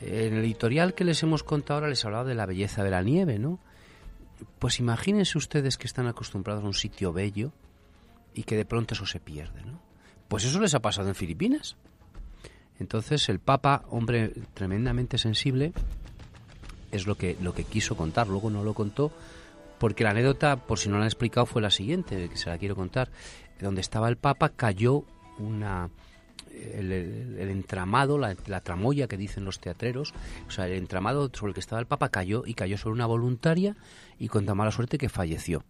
En 0.00 0.35
el 0.35 0.45
editorial 0.45 0.95
que 0.95 1.05
les 1.05 1.23
hemos 1.23 1.43
contado 1.43 1.79
ahora 1.79 1.91
les 1.91 2.05
hablaba 2.05 2.25
de 2.25 2.35
la 2.35 2.47
belleza 2.47 2.83
de 2.83 2.91
la 2.91 3.03
nieve, 3.03 3.39
¿no? 3.39 3.61
Pues 4.59 4.81
imagínense 4.81 5.37
ustedes 5.37 5.77
que 5.77 5.87
están 5.87 6.07
acostumbrados 6.07 6.65
a 6.65 6.67
un 6.67 6.75
sitio 6.75 7.12
bello 7.12 7.53
y 8.33 8.45
que 8.45 8.57
de 8.57 8.65
pronto 8.65 8.95
eso 8.95 9.05
se 9.05 9.21
pierde, 9.21 9.62
¿no? 9.65 9.81
Pues 10.29 10.45
eso 10.45 10.61
les 10.61 10.75
ha 10.75 10.81
pasado 10.81 11.09
en 11.09 11.15
Filipinas. 11.15 11.77
Entonces 12.81 13.29
el 13.29 13.39
Papa, 13.39 13.85
hombre 13.91 14.33
tremendamente 14.55 15.19
sensible, 15.19 15.73
es 16.91 17.07
lo 17.07 17.15
que, 17.17 17.37
lo 17.41 17.55
que 17.55 17.65
quiso 17.65 17.97
contar. 17.97 18.27
Luego 18.27 18.51
no 18.51 18.65
lo 18.65 18.75
contó 18.75 19.13
porque 19.79 20.05
la 20.05 20.11
anécdota, 20.11 20.57
por 20.57 20.79
si 20.79 20.89
no 20.89 20.97
la 20.97 21.03
han 21.03 21.09
explicado, 21.09 21.47
fue 21.47 21.63
la 21.63 21.71
siguiente, 21.71 22.29
que 22.29 22.37
se 22.37 22.51
la 22.51 22.59
quiero 22.59 22.75
contar. 22.77 23.11
Donde 23.61 23.81
estaba 23.81 24.09
el 24.09 24.17
Papa 24.17 24.51
cayó 24.51 25.05
una, 25.39 25.91
el, 26.53 27.49
entramado, 27.51 28.19
la, 28.19 28.35
tramoya 28.35 29.09
que 29.09 29.17
dicen 29.17 29.45
los 29.45 29.61
teatreros, 29.61 30.13
o 30.49 30.51
sea, 30.51 30.67
el 30.67 30.75
entramado 30.75 31.31
sobre 31.33 31.51
el 31.51 31.55
que 31.55 31.61
estaba 31.61 31.81
el 31.81 31.87
Papa 31.87 32.09
cayó 32.09 32.43
y 32.47 32.55
cayó 32.55 32.77
sobre 32.79 32.95
una 32.95 33.07
voluntaria 33.07 33.77
y 34.19 34.29
con 34.29 34.47
tan 34.47 34.57
mala 34.57 34.71
suerte 34.71 34.99
que 34.99 35.09
falleció. 35.09 35.65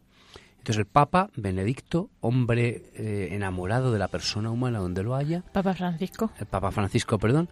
Entonces 0.61 0.79
el 0.79 0.87
Papa 0.87 1.31
Benedicto, 1.37 2.11
hombre 2.21 2.83
eh, 2.95 3.29
enamorado 3.33 3.93
de 3.93 3.99
la 3.99 4.09
persona 4.09 4.51
humana 4.51 4.79
donde 4.79 5.03
lo 5.03 5.15
haya, 5.15 5.43
Papa 5.53 5.75
Francisco, 5.75 6.31
el 6.39 6.47
Papa 6.47 6.71
Francisco, 6.71 7.19
perdón, 7.19 7.49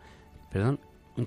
perdón, 0.50 0.81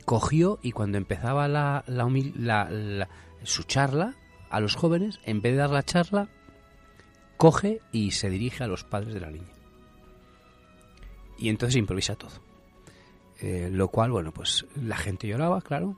cogió 0.06 0.60
y 0.62 0.72
cuando 0.72 0.98
empezaba 0.98 1.48
la, 1.48 1.84
la, 1.88 3.10
su 3.44 3.64
charla 3.64 4.16
a 4.50 4.60
los 4.60 4.76
jóvenes, 4.76 5.20
en 5.26 5.42
vez 5.42 5.54
de 5.54 5.58
dar 5.58 5.72
la 5.72 5.84
charla, 5.84 6.30
coge 7.38 7.82
y 7.92 8.12
se 8.12 8.30
dirige 8.30 8.64
a 8.64 8.68
los 8.68 8.84
padres 8.84 9.14
de 9.14 9.20
la 9.20 9.32
niña 9.32 9.52
y 11.42 11.50
entonces 11.50 11.76
improvisa 11.76 12.16
todo. 12.16 12.32
Eh, 13.42 13.70
lo 13.72 13.88
cual, 13.88 14.12
bueno, 14.12 14.32
pues 14.32 14.66
la 14.76 14.96
gente 14.96 15.28
lloraba, 15.28 15.62
claro, 15.62 15.98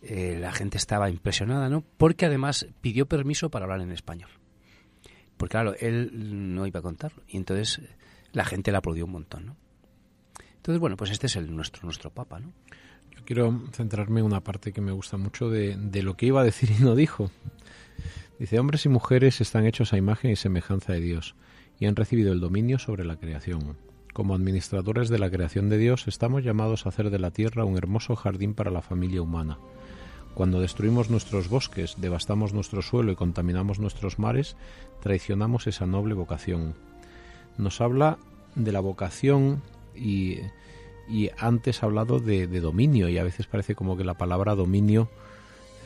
eh, 0.00 0.38
la 0.40 0.52
gente 0.52 0.78
estaba 0.78 1.10
impresionada, 1.10 1.68
¿no? 1.68 1.84
Porque 1.98 2.24
además 2.24 2.66
pidió 2.80 3.06
permiso 3.06 3.50
para 3.50 3.66
hablar 3.66 3.82
en 3.82 3.92
español. 3.92 4.30
Porque 5.42 5.50
claro, 5.50 5.74
él 5.80 6.54
no 6.54 6.68
iba 6.68 6.78
a 6.78 6.82
contarlo 6.84 7.20
y 7.26 7.36
entonces 7.36 7.80
la 8.30 8.44
gente 8.44 8.70
le 8.70 8.76
aplaudió 8.76 9.06
un 9.06 9.10
montón, 9.10 9.46
¿no? 9.46 9.56
Entonces, 10.54 10.78
bueno, 10.78 10.96
pues 10.96 11.10
este 11.10 11.26
es 11.26 11.34
el 11.34 11.52
nuestro, 11.52 11.82
nuestro 11.82 12.10
papa, 12.10 12.38
¿no? 12.38 12.52
Yo 13.10 13.24
quiero 13.24 13.60
centrarme 13.72 14.20
en 14.20 14.26
una 14.26 14.44
parte 14.44 14.72
que 14.72 14.80
me 14.80 14.92
gusta 14.92 15.16
mucho 15.16 15.50
de, 15.50 15.76
de 15.76 16.04
lo 16.04 16.16
que 16.16 16.26
iba 16.26 16.42
a 16.42 16.44
decir 16.44 16.70
y 16.70 16.80
no 16.84 16.94
dijo. 16.94 17.32
Dice, 18.38 18.60
hombres 18.60 18.86
y 18.86 18.88
mujeres 18.88 19.40
están 19.40 19.66
hechos 19.66 19.92
a 19.92 19.96
imagen 19.96 20.30
y 20.30 20.36
semejanza 20.36 20.92
de 20.92 21.00
Dios 21.00 21.34
y 21.80 21.86
han 21.86 21.96
recibido 21.96 22.32
el 22.32 22.38
dominio 22.38 22.78
sobre 22.78 23.04
la 23.04 23.16
creación. 23.16 23.76
Como 24.12 24.36
administradores 24.36 25.08
de 25.08 25.18
la 25.18 25.28
creación 25.28 25.68
de 25.68 25.78
Dios, 25.78 26.06
estamos 26.06 26.44
llamados 26.44 26.86
a 26.86 26.90
hacer 26.90 27.10
de 27.10 27.18
la 27.18 27.32
tierra 27.32 27.64
un 27.64 27.76
hermoso 27.76 28.14
jardín 28.14 28.54
para 28.54 28.70
la 28.70 28.80
familia 28.80 29.22
humana. 29.22 29.58
Cuando 30.34 30.60
destruimos 30.60 31.10
nuestros 31.10 31.48
bosques, 31.48 31.96
devastamos 31.98 32.52
nuestro 32.52 32.82
suelo 32.82 33.12
y 33.12 33.16
contaminamos 33.16 33.78
nuestros 33.78 34.18
mares, 34.18 34.56
traicionamos 35.02 35.66
esa 35.66 35.86
noble 35.86 36.14
vocación. 36.14 36.74
Nos 37.58 37.80
habla 37.80 38.18
de 38.54 38.72
la 38.72 38.80
vocación 38.80 39.62
y, 39.94 40.40
antes 41.38 41.82
ha 41.82 41.86
hablado 41.86 42.20
de, 42.20 42.46
de, 42.46 42.60
dominio 42.60 43.08
y 43.08 43.18
a 43.18 43.24
veces 43.24 43.46
parece 43.46 43.74
como 43.74 43.96
que 43.96 44.04
la 44.04 44.14
palabra 44.14 44.54
dominio 44.54 45.08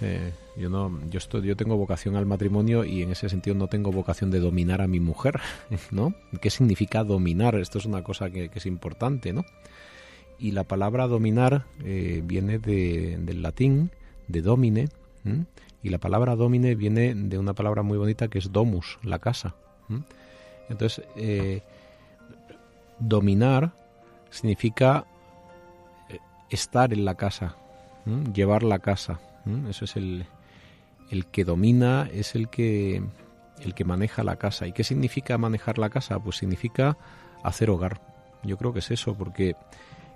eh, 0.03 0.33
yo 0.57 0.69
no, 0.69 0.99
yo 1.11 1.19
estoy, 1.19 1.43
yo 1.43 1.57
tengo 1.57 1.77
vocación 1.77 2.17
al 2.17 2.27
matrimonio 2.27 2.85
y 2.85 3.03
en 3.03 3.13
ese 3.13 3.29
sentido 3.29 3.57
no 3.57 3.69
tengo 3.69 3.93
vocación 3.93 4.31
de 4.31 4.41
dominar 4.41 4.83
a 4.83 4.87
mi 4.87 5.01
mujer, 5.01 5.41
¿no? 5.91 6.15
¿Qué 6.41 6.51
significa 6.51 7.05
dominar? 7.05 7.55
Esto 7.57 7.79
es 7.79 7.87
una 7.87 8.03
cosa 8.03 8.31
que, 8.31 8.51
es 8.55 8.67
importante, 8.67 9.33
¿no? 9.33 9.45
Y 10.39 10.51
la 10.51 10.65
palabra 10.65 11.07
dominar 11.07 11.65
eh, 11.83 12.21
viene 12.23 12.59
del 12.59 13.41
latín, 13.41 13.91
de 14.29 14.43
domine, 14.43 14.89
y 15.83 15.89
la 15.89 15.99
palabra 15.99 16.37
domine 16.37 16.75
viene 16.75 17.15
de 17.15 17.39
una 17.39 17.55
palabra 17.55 17.83
muy 17.83 17.99
bonita 17.99 18.29
que 18.29 18.39
es 18.39 18.53
domus, 18.53 18.99
la 19.03 19.19
casa. 19.19 19.55
Entonces, 20.69 21.05
eh, 21.17 21.63
dominar 22.99 23.73
significa 24.31 25.05
estar 26.51 26.93
en 26.93 27.05
la 27.05 27.15
casa, 27.15 27.57
llevar 28.33 28.63
la 28.63 28.79
casa, 28.79 29.21
eso 29.69 29.85
es 29.85 29.97
el, 29.97 30.27
el 31.11 31.27
que 31.27 31.45
domina, 31.45 32.09
es 32.13 32.35
el 32.35 32.49
que, 32.49 33.03
el 33.61 33.75
que 33.75 33.85
maneja 33.85 34.25
la 34.25 34.37
casa. 34.37 34.67
¿Y 34.67 34.73
qué 34.73 34.85
significa 34.85 35.39
manejar 35.39 35.79
la 35.79 35.91
casa? 35.91 36.19
Pues 36.19 36.37
significa 36.37 36.97
hacer 37.43 37.71
hogar. 37.71 38.01
Yo 38.43 38.57
creo 38.57 38.73
que 38.73 38.81
es 38.81 38.91
eso, 38.91 39.15
porque 39.15 39.55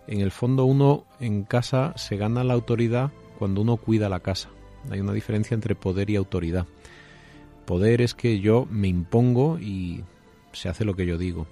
en 0.07 0.21
el 0.21 0.31
fondo 0.31 0.65
uno 0.65 1.05
en 1.21 1.45
casa 1.45 1.93
se 1.97 2.17
gana 2.17 2.45
la 2.45 2.55
autoridad 2.55 3.11
cuando 3.41 3.63
uno 3.63 3.77
cuida 3.77 4.09
la 4.09 4.21
casa. 4.21 4.51
Hay 4.91 5.01
una 5.01 5.13
diferencia 5.13 5.57
entre 5.57 5.75
poder 5.75 6.11
y 6.11 6.17
autoridad. 6.17 6.67
Poder 7.67 8.01
es 8.01 8.15
que 8.15 8.39
yo 8.39 8.69
me 8.71 8.87
impongo 8.87 9.59
y 9.59 10.05
se 10.53 10.69
hace 10.69 10.85
lo 10.85 10.95
que 10.95 11.07
yo 11.07 11.19
digo 11.19 11.49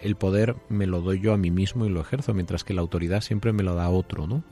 el 0.00 0.16
poder 0.16 0.56
me 0.68 0.86
lo 0.86 1.00
doy 1.00 1.20
yo 1.20 1.32
a 1.32 1.36
mí 1.36 1.50
mismo 1.50 1.86
y 1.86 1.88
lo 1.88 2.00
ejerzo, 2.00 2.34
mientras 2.34 2.64
que 2.64 2.74
la 2.74 2.80
autoridad 2.80 3.20
siempre 3.20 3.52
me 3.52 3.62
lo 3.62 3.74
da 3.74 3.88
otro, 3.88 4.26
¿no? 4.26 4.44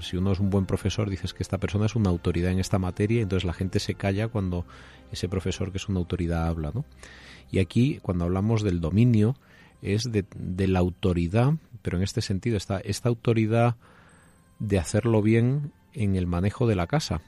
si 0.00 0.16
uno 0.16 0.32
es 0.32 0.40
un 0.40 0.50
buen 0.50 0.66
profesor, 0.66 1.10
dices 1.10 1.34
que 1.34 1.42
esta 1.42 1.58
persona 1.58 1.86
es 1.86 1.96
una 1.96 2.10
autoridad 2.10 2.52
en 2.52 2.60
esta 2.60 2.78
materia, 2.78 3.22
entonces 3.22 3.44
la 3.44 3.52
gente 3.52 3.80
se 3.80 3.94
calla 3.94 4.28
cuando 4.28 4.64
ese 5.12 5.28
profesor 5.28 5.72
que 5.72 5.78
es 5.78 5.88
una 5.88 5.98
autoridad 5.98 6.46
habla, 6.46 6.70
¿no? 6.74 6.84
Y 7.50 7.58
aquí, 7.58 7.98
cuando 8.00 8.24
hablamos 8.24 8.62
del 8.62 8.80
dominio, 8.80 9.34
es 9.82 10.04
de, 10.04 10.24
de 10.36 10.68
la 10.68 10.78
autoridad, 10.78 11.54
pero 11.82 11.96
en 11.96 12.04
este 12.04 12.22
sentido 12.22 12.56
está 12.56 12.78
esta 12.78 13.08
autoridad 13.08 13.74
de 14.60 14.78
hacerlo 14.78 15.20
bien 15.20 15.72
en 15.94 16.16
el 16.16 16.26
manejo 16.26 16.66
de 16.66 16.76
la 16.76 16.86
casa. 16.86 17.20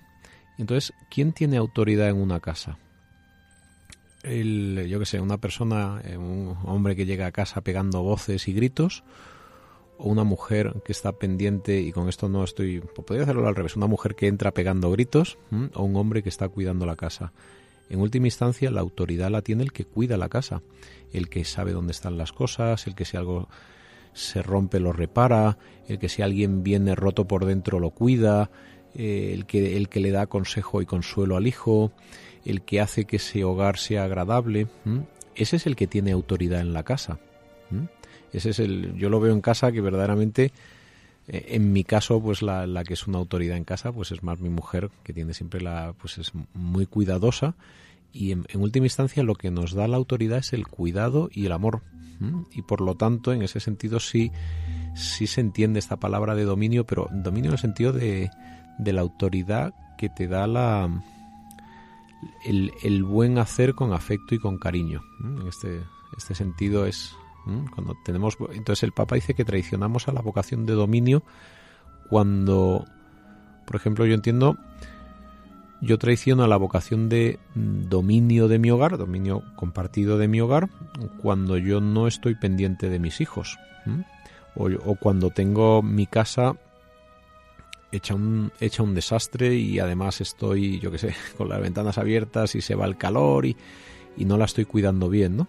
Entonces, 0.59 0.93
¿quién 1.11 1.33
tiene 1.33 1.57
autoridad 1.57 2.09
en 2.09 2.17
una 2.17 2.41
casa? 2.41 2.79
El, 4.23 4.87
yo 4.89 4.99
que 4.99 5.07
sé, 5.07 5.21
una 5.21 5.39
persona, 5.39 6.01
eh, 6.05 6.17
un 6.17 6.57
hombre 6.65 6.95
que 6.95 7.07
llega 7.07 7.27
a 7.27 7.33
casa 7.33 7.61
pegando 7.63 8.03
voces 8.03 8.47
y 8.47 8.53
gritos, 8.53 9.03
o 9.99 10.09
una 10.09 10.25
mujer 10.25 10.83
que 10.85 10.93
está 10.93 11.13
pendiente, 11.13 11.81
y 11.81 11.93
con 11.93 12.09
esto 12.09 12.29
no 12.29 12.45
estoy, 12.45 12.81
podría 12.81 13.25
hacerlo 13.25 13.47
al 13.47 13.57
revés, 13.57 13.77
una 13.77 13.87
mujer 13.87 14.15
que 14.15 14.29
entra 14.29 14.53
pegando 14.53 14.91
gritos, 14.91 15.39
o 15.75 15.83
un 15.83 15.97
hombre 15.97 16.23
que 16.23 16.29
está 16.29 16.49
cuidando 16.49 16.87
la 16.87 16.97
casa. 16.97 17.33
En 17.89 18.01
última 18.01 18.27
instancia, 18.27 18.71
la 18.71 18.81
autoridad 18.81 19.31
la 19.31 19.43
tiene 19.43 19.65
el 19.65 19.73
que 19.73 19.85
cuida 19.85 20.17
la 20.17 20.29
casa, 20.29 20.63
el 21.13 21.29
que 21.29 21.45
sabe 21.45 21.73
dónde 21.73 21.93
están 21.93 22.17
las 22.17 22.33
cosas, 22.33 22.87
el 22.87 22.95
que 22.95 23.05
si 23.05 23.17
algo 23.17 23.49
se 24.13 24.43
rompe 24.43 24.81
lo 24.81 24.93
repara, 24.93 25.59
el 25.89 25.99
que 25.99 26.09
si 26.09 26.23
alguien 26.23 26.63
viene 26.63 26.95
roto 26.95 27.27
por 27.27 27.45
dentro 27.45 27.81
lo 27.81 27.91
cuida, 27.91 28.51
eh, 28.95 29.33
el, 29.33 29.47
que, 29.47 29.77
el 29.77 29.89
que 29.89 30.01
le 30.01 30.11
da 30.11 30.27
consejo 30.27 30.83
y 30.83 30.87
consuelo 30.87 31.37
al 31.37 31.47
hijo, 31.47 31.93
el 32.45 32.63
que 32.63 32.81
hace 32.81 33.05
que 33.05 33.17
ese 33.17 33.45
hogar 33.45 33.79
sea 33.79 34.05
agradable. 34.05 34.67
Ese 35.35 35.57
es 35.57 35.67
el 35.67 35.77
que 35.77 35.87
tiene 35.87 36.13
autoridad 36.13 36.61
en 36.61 36.73
la 36.73 36.83
casa. 36.83 37.19
Ese 38.33 38.51
es 38.51 38.59
el, 38.59 38.95
yo 38.97 39.09
lo 39.09 39.21
veo 39.21 39.33
en 39.33 39.41
casa 39.41 39.73
que 39.73 39.81
verdaderamente, 39.81 40.53
eh, 41.29 41.47
en 41.49 41.73
mi 41.73 41.85
caso, 41.85 42.21
pues 42.21 42.43
la, 42.43 42.67
la, 42.67 42.85
que 42.85 42.95
es 42.95 43.07
una 43.07 43.19
autoridad 43.19 43.57
en 43.57 43.65
casa, 43.65 43.93
pues 43.93 44.13
es 44.13 44.23
más 44.23 44.41
mi 44.41 44.51
mujer, 44.51 44.91
que 45.05 45.13
tiene 45.13 45.35
siempre 45.35 45.61
la, 45.61 45.95
pues 45.99 46.19
es 46.19 46.33
muy 46.55 46.87
cuidadosa 46.87 47.55
y 48.13 48.33
en, 48.33 48.45
última 48.55 48.87
instancia 48.87 49.23
lo 49.23 49.35
que 49.35 49.51
nos 49.51 49.73
da 49.73 49.89
la 49.89 49.97
autoridad 49.97 50.39
es 50.39 50.53
el 50.53 50.67
cuidado 50.67 51.29
y 51.33 51.47
el 51.47 51.53
amor. 51.53 51.83
Y 52.53 52.63
por 52.63 52.81
lo 52.81 52.95
tanto, 52.95 53.33
en 53.33 53.43
ese 53.43 53.59
sentido 53.59 53.99
sí, 53.99 54.31
sí 54.95 55.27
se 55.27 55.41
entiende 55.41 55.81
esta 55.81 55.99
palabra 55.99 56.37
de 56.37 56.45
dominio, 56.45 56.87
pero 56.87 57.09
dominio 57.11 57.49
en 57.51 57.55
el 57.55 57.59
sentido 57.59 57.93
de, 57.93 58.31
de 58.79 58.93
la 58.93 59.01
autoridad 59.01 59.75
que 59.99 60.09
te 60.09 60.29
da 60.29 60.47
la, 60.47 60.89
el, 62.45 62.71
el, 62.85 63.03
buen 63.03 63.39
hacer 63.39 63.75
con 63.75 63.93
afecto 63.93 64.37
y 64.37 64.39
con 64.39 64.59
cariño. 64.59 65.03
En 65.25 65.49
este, 65.49 65.81
este 66.17 66.37
sentido 66.37 66.87
es 66.87 67.13
cuando 67.75 67.97
tenemos. 68.05 68.37
Entonces 68.53 68.85
el 68.85 68.93
Papa 68.93 69.17
dice 69.17 69.35
que 69.35 69.45
traicionamos 69.45 70.09
a 70.09 70.13
la 70.13 70.21
vocación 70.21 70.67
de 70.67 70.75
dominio 70.75 71.23
cuando, 72.09 72.85
por 73.67 73.77
ejemplo, 73.77 74.07
yo 74.07 74.15
entiendo 74.15 74.59
yo 75.83 75.99
traiciono 75.99 76.47
la 76.47 76.57
vocación 76.57 77.09
de 77.09 77.41
dominio 77.57 78.47
de 78.47 78.61
mi 78.61 78.71
hogar, 78.71 78.97
dominio 78.97 79.43
compartido 79.57 80.17
de 80.17 80.29
mi 80.29 80.41
hogar, 80.41 80.71
cuando 81.21 81.59
yo 81.59 81.81
no 81.81 82.07
estoy 82.07 82.37
pendiente 82.37 82.89
de 82.89 83.01
mis 83.01 83.21
hijos. 83.21 83.59
O, 84.55 84.95
cuando 84.95 85.31
tengo 85.31 85.83
mi 85.83 86.07
casa 86.07 86.55
hecha 87.91 88.15
un, 88.15 88.53
hecha 88.61 88.85
un 88.85 88.95
desastre 88.95 89.57
y 89.57 89.81
además 89.81 90.21
estoy, 90.21 90.79
yo 90.79 90.93
qué 90.93 90.99
sé, 90.99 91.17
con 91.37 91.49
las 91.49 91.61
ventanas 91.61 91.99
abiertas 91.99 92.55
y 92.55 92.61
se 92.61 92.77
va 92.77 92.87
el 92.87 92.97
calor 92.97 93.45
y, 93.45 93.57
no 94.19 94.39
la 94.39 94.45
estoy 94.45 94.67
cuidando 94.67 95.09
bien, 95.09 95.37
¿no? 95.37 95.49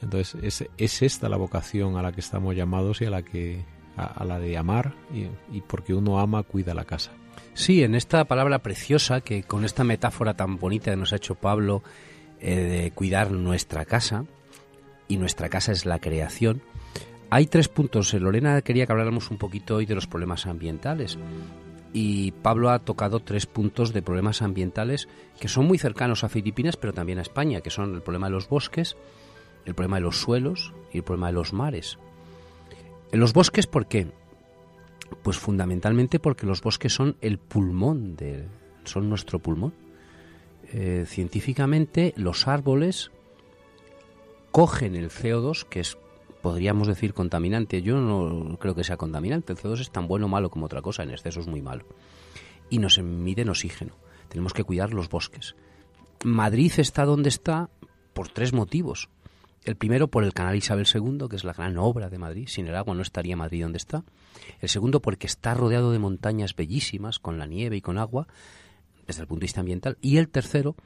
Entonces 0.00 0.42
es, 0.42 0.68
es, 0.78 1.02
esta 1.02 1.28
la 1.28 1.36
vocación 1.36 1.98
a 1.98 2.02
la 2.02 2.12
que 2.12 2.20
estamos 2.20 2.56
llamados 2.56 3.02
y 3.02 3.04
a 3.04 3.10
la 3.10 3.22
que 3.22 3.62
a, 3.94 4.24
la 4.24 4.38
de 4.38 4.56
amar 4.56 4.94
y 5.12 5.60
porque 5.60 5.92
uno 5.92 6.18
ama 6.18 6.42
cuida 6.44 6.72
la 6.72 6.86
casa. 6.86 7.10
Sí, 7.54 7.82
en 7.82 7.94
esta 7.94 8.24
palabra 8.24 8.60
preciosa 8.60 9.20
que 9.20 9.42
con 9.42 9.64
esta 9.64 9.84
metáfora 9.84 10.34
tan 10.34 10.58
bonita 10.58 10.90
que 10.90 10.96
nos 10.96 11.12
ha 11.12 11.16
hecho 11.16 11.34
Pablo 11.34 11.82
eh, 12.40 12.54
de 12.54 12.90
cuidar 12.92 13.30
nuestra 13.30 13.84
casa, 13.84 14.24
y 15.10 15.16
nuestra 15.16 15.48
casa 15.48 15.72
es 15.72 15.84
la 15.86 15.98
creación, 15.98 16.62
hay 17.30 17.46
tres 17.46 17.68
puntos. 17.68 18.14
Lorena 18.14 18.62
quería 18.62 18.86
que 18.86 18.92
habláramos 18.92 19.30
un 19.30 19.38
poquito 19.38 19.76
hoy 19.76 19.86
de 19.86 19.96
los 19.96 20.06
problemas 20.06 20.46
ambientales. 20.46 21.18
Y 21.92 22.30
Pablo 22.30 22.70
ha 22.70 22.78
tocado 22.78 23.18
tres 23.18 23.46
puntos 23.46 23.92
de 23.92 24.02
problemas 24.02 24.42
ambientales 24.42 25.08
que 25.40 25.48
son 25.48 25.66
muy 25.66 25.78
cercanos 25.78 26.22
a 26.22 26.28
Filipinas, 26.28 26.76
pero 26.76 26.92
también 26.92 27.18
a 27.18 27.22
España, 27.22 27.60
que 27.60 27.70
son 27.70 27.94
el 27.94 28.02
problema 28.02 28.28
de 28.28 28.32
los 28.32 28.48
bosques, 28.48 28.96
el 29.64 29.74
problema 29.74 29.96
de 29.96 30.02
los 30.02 30.20
suelos 30.20 30.72
y 30.92 30.98
el 30.98 31.04
problema 31.04 31.26
de 31.26 31.32
los 31.32 31.52
mares. 31.52 31.98
En 33.10 33.18
los 33.18 33.32
bosques, 33.32 33.66
¿por 33.66 33.86
qué? 33.86 34.06
Pues 35.22 35.38
fundamentalmente 35.38 36.18
porque 36.18 36.46
los 36.46 36.62
bosques 36.62 36.92
son 36.92 37.16
el 37.20 37.38
pulmón, 37.38 38.16
de, 38.16 38.46
son 38.84 39.08
nuestro 39.08 39.38
pulmón. 39.38 39.74
Eh, 40.72 41.04
científicamente 41.06 42.14
los 42.16 42.46
árboles 42.46 43.10
cogen 44.50 44.96
el 44.96 45.10
CO2, 45.10 45.64
que 45.64 45.80
es, 45.80 45.98
podríamos 46.42 46.88
decir, 46.88 47.14
contaminante. 47.14 47.82
Yo 47.82 48.00
no 48.00 48.56
creo 48.58 48.74
que 48.74 48.84
sea 48.84 48.96
contaminante. 48.96 49.52
El 49.52 49.58
CO2 49.58 49.80
es 49.80 49.90
tan 49.90 50.06
bueno 50.06 50.26
o 50.26 50.28
malo 50.28 50.50
como 50.50 50.66
otra 50.66 50.82
cosa, 50.82 51.02
en 51.02 51.10
exceso 51.10 51.40
es 51.40 51.46
muy 51.46 51.62
malo. 51.62 51.84
Y 52.68 52.78
nos 52.78 52.98
emiten 52.98 53.48
oxígeno. 53.48 53.94
Tenemos 54.28 54.52
que 54.52 54.64
cuidar 54.64 54.94
los 54.94 55.08
bosques. 55.08 55.56
Madrid 56.24 56.72
está 56.76 57.04
donde 57.04 57.28
está 57.28 57.70
por 58.12 58.28
tres 58.28 58.52
motivos. 58.52 59.08
El 59.64 59.76
primero 59.76 60.08
por 60.08 60.24
el 60.24 60.32
canal 60.32 60.56
Isabel 60.56 60.86
II, 60.92 61.28
que 61.28 61.36
es 61.36 61.44
la 61.44 61.52
gran 61.52 61.76
obra 61.76 62.08
de 62.08 62.18
Madrid. 62.18 62.48
Sin 62.48 62.66
el 62.66 62.74
agua 62.74 62.94
no 62.94 63.02
estaría 63.02 63.36
Madrid 63.36 63.62
donde 63.62 63.76
está. 63.76 64.04
El 64.60 64.70
segundo 64.70 65.00
porque 65.00 65.26
está 65.26 65.52
rodeado 65.52 65.92
de 65.92 65.98
montañas 65.98 66.56
bellísimas, 66.56 67.18
con 67.18 67.38
la 67.38 67.46
nieve 67.46 67.76
y 67.76 67.82
con 67.82 67.98
agua, 67.98 68.26
desde 69.06 69.22
el 69.22 69.28
punto 69.28 69.40
de 69.40 69.44
vista 69.44 69.60
ambiental. 69.60 69.98
Y 70.00 70.16
el 70.16 70.28
tercero, 70.28 70.76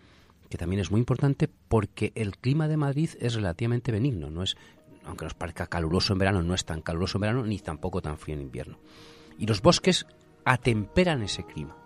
que 0.50 0.58
también 0.58 0.80
es 0.80 0.90
muy 0.90 0.98
importante, 0.98 1.48
porque 1.68 2.10
el 2.16 2.36
clima 2.36 2.66
de 2.66 2.76
Madrid 2.76 3.10
es 3.20 3.34
relativamente 3.34 3.92
benigno. 3.92 4.28
No 4.28 4.42
es, 4.42 4.56
aunque 5.04 5.24
nos 5.24 5.34
parezca 5.34 5.68
caluroso 5.68 6.12
en 6.12 6.18
verano, 6.18 6.42
no 6.42 6.54
es 6.54 6.64
tan 6.64 6.82
caluroso 6.82 7.18
en 7.18 7.22
verano 7.22 7.44
ni 7.44 7.60
tampoco 7.60 8.02
tan 8.02 8.18
frío 8.18 8.34
en 8.34 8.42
invierno. 8.42 8.78
Y 9.38 9.46
los 9.46 9.62
bosques 9.62 10.04
atemperan 10.44 11.22
ese 11.22 11.44
clima. 11.44 11.76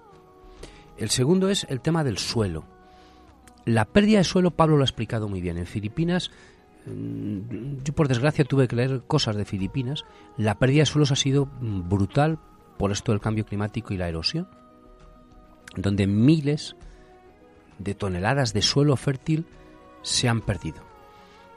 El 0.96 1.10
segundo 1.10 1.50
es 1.50 1.66
el 1.68 1.82
tema 1.82 2.02
del 2.02 2.16
suelo. 2.16 2.64
La 3.66 3.84
pérdida 3.84 4.18
de 4.18 4.24
suelo, 4.24 4.52
Pablo 4.52 4.76
lo 4.76 4.82
ha 4.82 4.86
explicado 4.86 5.28
muy 5.28 5.42
bien. 5.42 5.58
En 5.58 5.66
Filipinas 5.66 6.30
yo 7.84 7.92
por 7.94 8.08
desgracia 8.08 8.44
tuve 8.44 8.68
que 8.68 8.76
leer 8.76 9.02
cosas 9.06 9.36
de 9.36 9.44
Filipinas, 9.44 10.04
la 10.36 10.58
pérdida 10.58 10.80
de 10.80 10.86
suelos 10.86 11.12
ha 11.12 11.16
sido 11.16 11.48
brutal 11.60 12.38
por 12.78 12.92
esto 12.92 13.12
del 13.12 13.20
cambio 13.20 13.44
climático 13.44 13.92
y 13.92 13.96
la 13.96 14.08
erosión, 14.08 14.48
donde 15.76 16.06
miles 16.06 16.76
de 17.78 17.94
toneladas 17.94 18.52
de 18.52 18.62
suelo 18.62 18.96
fértil 18.96 19.46
se 20.02 20.28
han 20.28 20.40
perdido. 20.40 20.82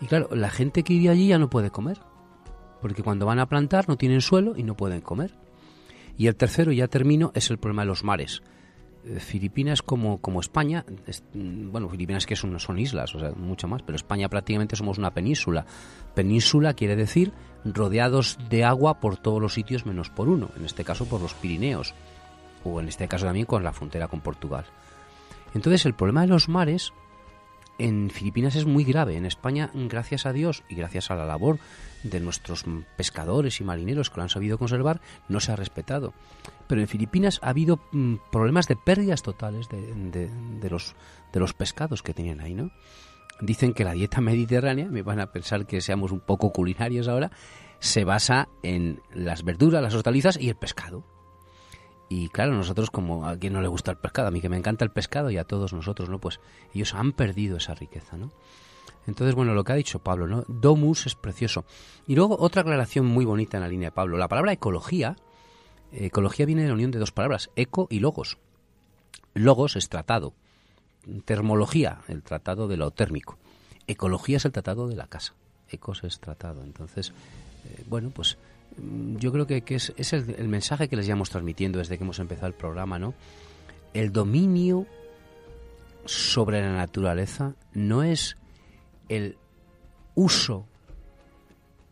Y 0.01 0.07
claro, 0.07 0.29
la 0.31 0.49
gente 0.49 0.83
que 0.83 0.93
vive 0.93 1.09
allí 1.09 1.27
ya 1.27 1.37
no 1.37 1.49
puede 1.49 1.69
comer, 1.69 1.99
porque 2.81 3.03
cuando 3.03 3.25
van 3.25 3.39
a 3.39 3.47
plantar 3.47 3.87
no 3.87 3.97
tienen 3.97 4.21
suelo 4.21 4.55
y 4.57 4.63
no 4.63 4.75
pueden 4.75 5.01
comer. 5.01 5.35
Y 6.17 6.27
el 6.27 6.35
tercero, 6.35 6.71
ya 6.71 6.87
termino, 6.87 7.31
es 7.35 7.49
el 7.49 7.57
problema 7.57 7.83
de 7.83 7.87
los 7.87 8.03
mares. 8.03 8.41
Eh, 9.03 9.19
Filipinas 9.19 9.81
como, 9.81 10.19
como 10.19 10.39
España, 10.41 10.85
mm, 11.33 11.71
bueno, 11.71 11.89
Filipinas 11.89 12.25
que 12.25 12.35
son, 12.35 12.59
son 12.59 12.77
islas, 12.77 13.15
o 13.15 13.19
sea, 13.19 13.31
mucho 13.31 13.67
más, 13.67 13.81
pero 13.81 13.95
España 13.95 14.29
prácticamente 14.29 14.75
somos 14.75 14.97
una 14.97 15.11
península. 15.11 15.65
Península 16.13 16.73
quiere 16.73 16.95
decir 16.95 17.31
rodeados 17.65 18.37
de 18.49 18.63
agua 18.63 18.99
por 18.99 19.17
todos 19.17 19.41
los 19.41 19.53
sitios 19.53 19.85
menos 19.85 20.09
por 20.09 20.29
uno, 20.29 20.49
en 20.57 20.65
este 20.65 20.83
caso 20.83 21.05
por 21.05 21.21
los 21.21 21.33
Pirineos, 21.33 21.95
o 22.63 22.79
en 22.79 22.87
este 22.87 23.07
caso 23.07 23.25
también 23.25 23.45
con 23.45 23.63
la 23.63 23.73
frontera 23.73 24.07
con 24.07 24.21
Portugal. 24.21 24.65
Entonces 25.55 25.85
el 25.85 25.95
problema 25.95 26.21
de 26.21 26.27
los 26.27 26.47
mares 26.47 26.93
en 27.85 28.09
Filipinas 28.09 28.55
es 28.55 28.65
muy 28.65 28.83
grave. 28.83 29.17
En 29.17 29.25
España, 29.25 29.71
gracias 29.73 30.25
a 30.25 30.33
Dios 30.33 30.63
y 30.69 30.75
gracias 30.75 31.11
a 31.11 31.15
la 31.15 31.25
labor 31.25 31.59
de 32.03 32.19
nuestros 32.19 32.65
pescadores 32.97 33.59
y 33.59 33.63
marineros 33.63 34.09
que 34.09 34.17
lo 34.17 34.23
han 34.23 34.29
sabido 34.29 34.57
conservar, 34.57 35.01
no 35.29 35.39
se 35.39 35.51
ha 35.51 35.55
respetado. 35.55 36.13
Pero 36.67 36.81
en 36.81 36.87
Filipinas 36.87 37.39
ha 37.41 37.49
habido 37.49 37.79
mm, 37.91 38.15
problemas 38.31 38.67
de 38.67 38.75
pérdidas 38.75 39.23
totales 39.23 39.67
de, 39.69 40.69
los, 40.69 40.95
de 41.33 41.39
los 41.39 41.53
pescados 41.53 42.03
que 42.03 42.13
tenían 42.13 42.39
ahí, 42.39 42.53
¿no? 42.53 42.71
Dicen 43.39 43.73
que 43.73 43.83
la 43.83 43.93
dieta 43.93 44.21
mediterránea, 44.21 44.87
me 44.87 45.01
van 45.01 45.19
a 45.19 45.31
pensar 45.31 45.65
que 45.65 45.81
seamos 45.81 46.11
un 46.11 46.19
poco 46.19 46.51
culinarios 46.51 47.07
ahora, 47.07 47.31
se 47.79 48.03
basa 48.03 48.47
en 48.61 49.01
las 49.13 49.43
verduras, 49.43 49.81
las 49.81 49.95
hortalizas 49.95 50.37
y 50.37 50.49
el 50.49 50.55
pescado. 50.55 51.03
Y 52.11 52.27
claro, 52.27 52.51
nosotros 52.51 52.91
como 52.91 53.25
a 53.25 53.37
quien 53.37 53.53
no 53.53 53.61
le 53.61 53.69
gusta 53.69 53.89
el 53.89 53.95
pescado, 53.95 54.27
a 54.27 54.31
mí 54.31 54.41
que 54.41 54.49
me 54.49 54.57
encanta 54.57 54.83
el 54.83 54.91
pescado 54.91 55.31
y 55.31 55.37
a 55.37 55.45
todos 55.45 55.71
nosotros, 55.71 56.09
¿no? 56.09 56.19
Pues 56.19 56.41
ellos 56.73 56.93
han 56.93 57.13
perdido 57.13 57.55
esa 57.55 57.73
riqueza, 57.73 58.17
¿no? 58.17 58.33
Entonces, 59.07 59.33
bueno, 59.33 59.53
lo 59.53 59.63
que 59.63 59.71
ha 59.71 59.75
dicho 59.75 59.99
Pablo, 59.99 60.27
¿no? 60.27 60.43
Domus 60.49 61.05
es 61.05 61.15
precioso. 61.15 61.63
Y 62.07 62.15
luego 62.15 62.35
otra 62.37 62.63
aclaración 62.63 63.05
muy 63.05 63.23
bonita 63.23 63.55
en 63.55 63.63
la 63.63 63.69
línea 63.69 63.87
de 63.87 63.95
Pablo. 63.95 64.17
La 64.17 64.27
palabra 64.27 64.51
ecología, 64.51 65.15
ecología 65.93 66.45
viene 66.45 66.63
de 66.63 66.67
la 66.67 66.73
unión 66.73 66.91
de 66.91 66.99
dos 66.99 67.13
palabras, 67.13 67.49
eco 67.55 67.87
y 67.89 68.01
logos. 68.01 68.37
Logos 69.33 69.77
es 69.77 69.87
tratado. 69.87 70.33
Termología, 71.23 72.01
el 72.09 72.23
tratado 72.23 72.67
de 72.67 72.75
lo 72.75 72.91
térmico. 72.91 73.37
Ecología 73.87 74.35
es 74.35 74.43
el 74.43 74.51
tratado 74.51 74.89
de 74.89 74.97
la 74.97 75.07
casa. 75.07 75.33
Ecos 75.69 76.03
es 76.03 76.19
tratado. 76.19 76.61
Entonces, 76.65 77.13
eh, 77.63 77.85
bueno, 77.87 78.09
pues 78.13 78.37
yo 78.77 79.31
creo 79.31 79.47
que, 79.47 79.63
es, 79.67 80.13
el, 80.13 80.47
mensaje 80.47 80.87
que 80.87 80.95
les 80.95 81.05
llevamos 81.05 81.29
transmitiendo 81.29 81.79
desde 81.79 81.97
que 81.97 82.03
hemos 82.03 82.19
empezado 82.19 82.47
el 82.47 82.53
programa, 82.53 82.99
¿no? 82.99 83.13
El 83.93 84.11
dominio 84.11 84.87
sobre 86.05 86.61
la 86.61 86.73
naturaleza 86.73 87.55
no 87.73 88.03
es 88.03 88.37
el 89.09 89.37
uso 90.15 90.65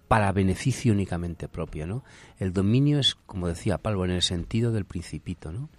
para 0.08 0.32
beneficio 0.32 0.94
únicamente 0.94 1.48
propio, 1.48 1.86
¿no? 1.86 2.04
El 2.39 2.54
dominio 2.54 3.00
es, 3.00 3.15
como 3.26 3.48
decía 3.48 3.78
Pablo, 3.78 4.06
en 4.06 4.12
el 4.12 4.22
sentido 4.22 4.72
del 4.72 4.86
principito, 4.86 5.52
¿no? 5.52 5.70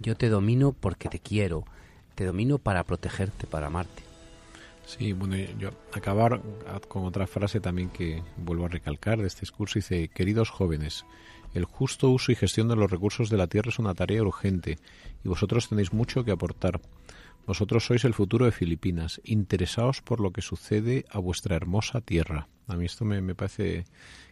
Yo 0.00 0.16
te 0.16 0.28
domino 0.28 0.72
porque 0.72 1.08
te 1.08 1.20
quiero, 1.20 1.64
te 2.14 2.24
domino 2.24 2.58
para 2.58 2.82
protegerte, 2.82 3.46
para 3.46 3.68
amarte. 3.68 4.11
Sí, 4.84 5.12
bueno, 5.12 5.36
yo 5.58 5.70
acabar 5.92 6.42
con 6.88 7.04
otra 7.04 7.26
frase 7.26 7.60
también 7.60 7.88
que 7.90 8.22
vuelvo 8.36 8.66
a 8.66 8.68
recalcar 8.68 9.20
de 9.20 9.28
este 9.28 9.40
discurso. 9.40 9.78
Dice, 9.78 10.08
queridos 10.08 10.50
jóvenes, 10.50 11.06
el 11.54 11.64
justo 11.64 12.10
uso 12.10 12.32
y 12.32 12.36
gestión 12.36 12.68
de 12.68 12.76
los 12.76 12.90
recursos 12.90 13.30
de 13.30 13.36
la 13.36 13.46
tierra 13.46 13.70
es 13.70 13.78
una 13.78 13.94
tarea 13.94 14.22
urgente 14.22 14.78
y 15.24 15.28
vosotros 15.28 15.68
tenéis 15.68 15.92
mucho 15.92 16.24
que 16.24 16.32
aportar. 16.32 16.80
Vosotros 17.46 17.84
sois 17.84 18.04
el 18.04 18.14
futuro 18.14 18.44
de 18.44 18.52
Filipinas. 18.52 19.20
Interesaos 19.24 20.00
por 20.00 20.20
lo 20.20 20.30
que 20.30 20.42
sucede 20.42 21.04
a 21.10 21.18
vuestra 21.18 21.56
hermosa 21.56 22.00
tierra. 22.00 22.48
A 22.68 22.76
mí 22.76 22.86
esto 22.86 23.04
me, 23.04 23.20
me 23.20 23.34
parece 23.34 23.84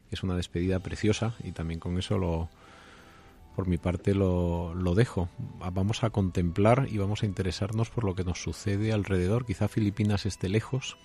que 0.08 0.14
es 0.14 0.22
una 0.22 0.36
despedida 0.36 0.78
preciosa 0.80 1.34
y 1.42 1.52
también 1.52 1.80
con 1.80 1.98
eso 1.98 2.18
lo, 2.18 2.48
por 3.54 3.66
mi 3.66 3.78
parte 3.78 4.14
lo, 4.14 4.74
lo, 4.74 4.94
dejo. 4.94 5.28
Vamos 5.72 6.04
a 6.04 6.10
contemplar 6.10 6.86
y 6.90 6.98
vamos 6.98 7.22
a 7.22 7.26
interesarnos 7.26 7.90
por 7.90 8.04
lo 8.04 8.14
que 8.14 8.24
nos 8.24 8.42
sucede 8.42 8.92
alrededor. 8.92 9.44
Quizá 9.44 9.68
Filipinas 9.68 10.26
esté 10.26 10.48
lejos, 10.48 10.96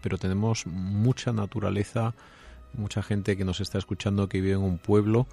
pero 0.00 0.18
tenemos 0.18 0.66
mucha 0.66 1.32
naturaleza, 1.32 2.14
mucha 2.72 3.02
gente 3.02 3.36
que 3.36 3.44
nos 3.44 3.60
está 3.60 3.78
escuchando 3.78 4.28
que 4.28 4.40
vive 4.40 4.54
en 4.54 4.62
un 4.62 4.78
pueblo 4.78 5.26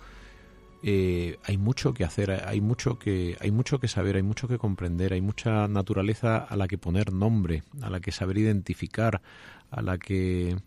eh, 0.84 1.38
hay 1.44 1.58
mucho 1.58 1.94
que 1.94 2.04
hacer, 2.04 2.32
hay 2.32 2.60
mucho 2.60 2.98
que, 2.98 3.38
hay 3.40 3.52
mucho 3.52 3.80
que 3.80 3.88
saber, 3.88 4.16
hay 4.16 4.24
mucho 4.24 4.48
que 4.48 4.58
comprender, 4.58 5.14
hay 5.14 5.22
mucha 5.22 5.68
naturaleza 5.68 6.38
a 6.38 6.56
la 6.56 6.68
que 6.68 6.80
poner 6.80 7.14
nombre, 7.14 7.64
a 7.82 7.90
la 7.92 8.00
que 8.00 8.12
saber 8.12 8.40
identificar, 8.40 9.22
a 9.70 9.82
la 9.82 10.00
que 10.00 10.58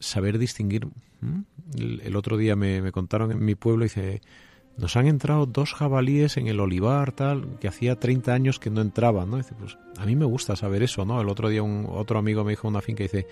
saber 0.00 0.38
distinguir. 0.38 0.88
El, 1.74 2.14
otro 2.16 2.36
día 2.36 2.56
me, 2.56 2.92
contaron 2.92 3.32
en 3.32 3.42
mi 3.42 3.54
pueblo, 3.54 3.84
dice, 3.84 4.20
nos 4.76 4.96
han 4.96 5.06
entrado 5.06 5.46
dos 5.46 5.74
jabalíes 5.74 6.36
en 6.36 6.48
el 6.48 6.60
olivar, 6.60 7.12
tal, 7.12 7.58
que 7.60 7.68
hacía 7.68 7.98
30 7.98 8.32
años 8.32 8.58
que 8.58 8.70
no 8.70 8.80
entraban, 8.80 9.30
¿no? 9.30 9.36
Dice, 9.36 9.54
pues 9.58 9.76
a 9.98 10.06
mí 10.06 10.16
me 10.16 10.24
gusta 10.24 10.56
saber 10.56 10.82
eso, 10.82 11.04
¿no? 11.04 11.20
El 11.20 11.28
otro 11.28 11.48
día 11.48 11.62
un 11.62 11.86
otro 11.90 12.18
amigo 12.18 12.44
me 12.44 12.52
dijo 12.52 12.68
una 12.68 12.80
finca, 12.80 13.02
dice, 13.02 13.26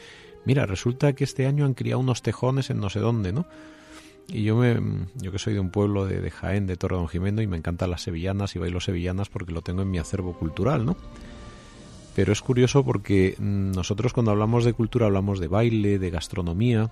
mira, 0.45 0.67
resulta 0.67 1.15
que 1.15 1.25
este 1.25 1.47
año 1.47 1.65
han 1.65 1.75
criado 1.75 2.01
unos 2.01 2.23
tejones 2.23 2.71
en 2.71 2.79
no 2.79 2.91
sé 2.91 3.01
dónde, 3.01 3.33
¿no? 3.33 3.47
Y 4.29 4.45
yo, 4.45 4.57
me, 4.57 4.79
yo 5.17 5.33
que 5.33 5.39
soy 5.39 5.55
de 5.55 5.61
un 5.61 5.71
pueblo 5.71 6.07
de, 6.07 6.31
Jaén, 6.31 6.67
de 6.67 6.77
Torre 6.77 6.97
Don 6.97 7.09
Jimeno, 7.09 7.43
y 7.43 7.47
me 7.47 7.57
encantan 7.57 7.91
las 7.91 8.03
sevillanas 8.03 8.55
y 8.55 8.59
bailo 8.59 8.81
sevillanas 8.81 9.29
porque 9.29 9.53
lo 9.53 9.63
tengo 9.63 9.83
en 9.83 9.91
mi 9.91 9.99
acervo 9.99 10.35
cultural, 10.35 10.85
¿no? 10.85 10.97
Pero 12.15 12.33
es 12.33 12.41
curioso 12.41 12.85
porque 12.85 13.35
nosotros 13.39 14.13
cuando 14.13 14.31
hablamos 14.31 14.65
de 14.65 14.73
cultura 14.73 15.07
hablamos 15.07 15.41
de 15.41 15.49
baile, 15.49 15.99
de 15.99 16.11
gastronomía, 16.11 16.91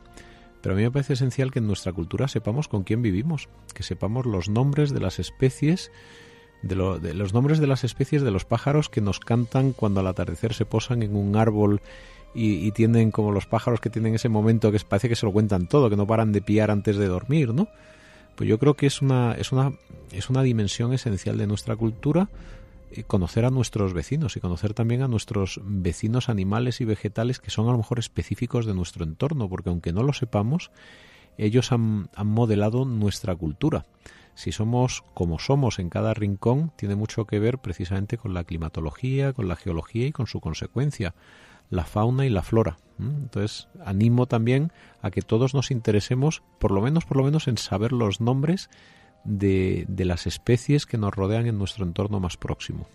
pero 0.62 0.74
a 0.74 0.76
mí 0.76 0.82
me 0.82 0.90
parece 0.90 1.14
esencial 1.14 1.50
que 1.50 1.58
en 1.58 1.66
nuestra 1.66 1.92
cultura 1.92 2.28
sepamos 2.28 2.68
con 2.68 2.84
quién 2.84 3.02
vivimos, 3.02 3.48
que 3.74 3.82
sepamos 3.82 4.26
los 4.26 4.48
nombres 4.48 4.92
de 4.92 5.00
las 5.00 5.18
especies, 5.18 5.90
de, 6.62 6.74
de 7.00 7.14
los 7.14 7.32
nombres 7.32 7.58
de 7.58 7.66
las 7.66 7.84
especies 7.84 8.22
de 8.22 8.30
los 8.30 8.44
pájaros 8.44 8.88
que 8.88 9.00
nos 9.00 9.20
cantan 9.20 9.72
cuando 9.72 10.00
al 10.00 10.06
atardecer 10.08 10.54
se 10.54 10.64
posan 10.64 11.02
en 11.02 11.14
un 11.14 11.36
árbol 11.36 11.80
y, 12.34 12.70
tienen 12.72 13.10
como 13.10 13.32
los 13.32 13.46
pájaros 13.46 13.80
que 13.80 13.90
tienen 13.90 14.14
ese 14.14 14.28
momento 14.28 14.70
que 14.70 14.78
parece 14.80 15.08
que 15.08 15.16
se 15.16 15.26
lo 15.26 15.32
cuentan 15.32 15.66
todo, 15.66 15.90
que 15.90 15.96
no 15.96 16.06
paran 16.06 16.32
de 16.32 16.42
piar 16.42 16.70
antes 16.70 16.96
de 16.96 17.06
dormir, 17.06 17.52
¿no? 17.54 17.68
Pues 18.36 18.48
yo 18.48 18.58
creo 18.58 18.74
que 18.74 18.86
es 18.86 19.02
una, 19.02 19.32
es 19.32 19.50
una, 19.50 19.72
es 20.12 20.30
una 20.30 20.42
dimensión 20.42 20.92
esencial 20.92 21.38
de 21.38 21.46
nuestra 21.46 21.74
cultura 21.74 22.28
conocer 23.06 23.44
a 23.44 23.50
nuestros 23.50 23.92
vecinos 23.92 24.36
y 24.36 24.40
conocer 24.40 24.74
también 24.74 25.02
a 25.02 25.08
nuestros 25.08 25.60
vecinos 25.64 26.28
animales 26.28 26.80
y 26.80 26.84
vegetales 26.84 27.40
que 27.40 27.50
son 27.50 27.68
a 27.68 27.72
lo 27.72 27.78
mejor 27.78 27.98
específicos 27.98 28.66
de 28.66 28.74
nuestro 28.74 29.04
entorno, 29.04 29.48
porque 29.48 29.70
aunque 29.70 29.92
no 29.92 30.02
lo 30.02 30.12
sepamos, 30.12 30.70
ellos 31.36 31.72
han, 31.72 32.10
han 32.14 32.26
modelado 32.26 32.84
nuestra 32.84 33.34
cultura. 33.34 33.86
Si 34.34 34.52
somos 34.52 35.02
como 35.14 35.38
somos 35.38 35.78
en 35.78 35.90
cada 35.90 36.14
rincón, 36.14 36.72
tiene 36.76 36.94
mucho 36.94 37.26
que 37.26 37.38
ver 37.38 37.58
precisamente 37.58 38.18
con 38.18 38.34
la 38.34 38.44
climatología, 38.44 39.32
con 39.32 39.48
la 39.48 39.56
geología 39.56 40.06
y 40.06 40.12
con 40.12 40.26
su 40.26 40.40
consecuencia 40.40 41.14
la 41.70 41.84
fauna 41.84 42.24
y 42.26 42.30
la 42.30 42.42
flora. 42.42 42.78
Entonces, 42.98 43.68
animo 43.84 44.26
también 44.26 44.72
a 45.02 45.10
que 45.10 45.22
todos 45.22 45.54
nos 45.54 45.70
interesemos, 45.70 46.42
por 46.58 46.70
lo 46.70 46.80
menos, 46.80 47.04
por 47.04 47.16
lo 47.16 47.24
menos, 47.24 47.48
en 47.48 47.58
saber 47.58 47.92
los 47.92 48.20
nombres 48.20 48.70
de, 49.28 49.84
de 49.88 50.04
las 50.04 50.26
especies 50.26 50.86
que 50.86 50.98
nos 50.98 51.14
rodean 51.14 51.46
en 51.46 51.58
nuestro 51.58 51.84
entorno 51.84 52.20
más 52.20 52.36
próximo. 52.36 52.86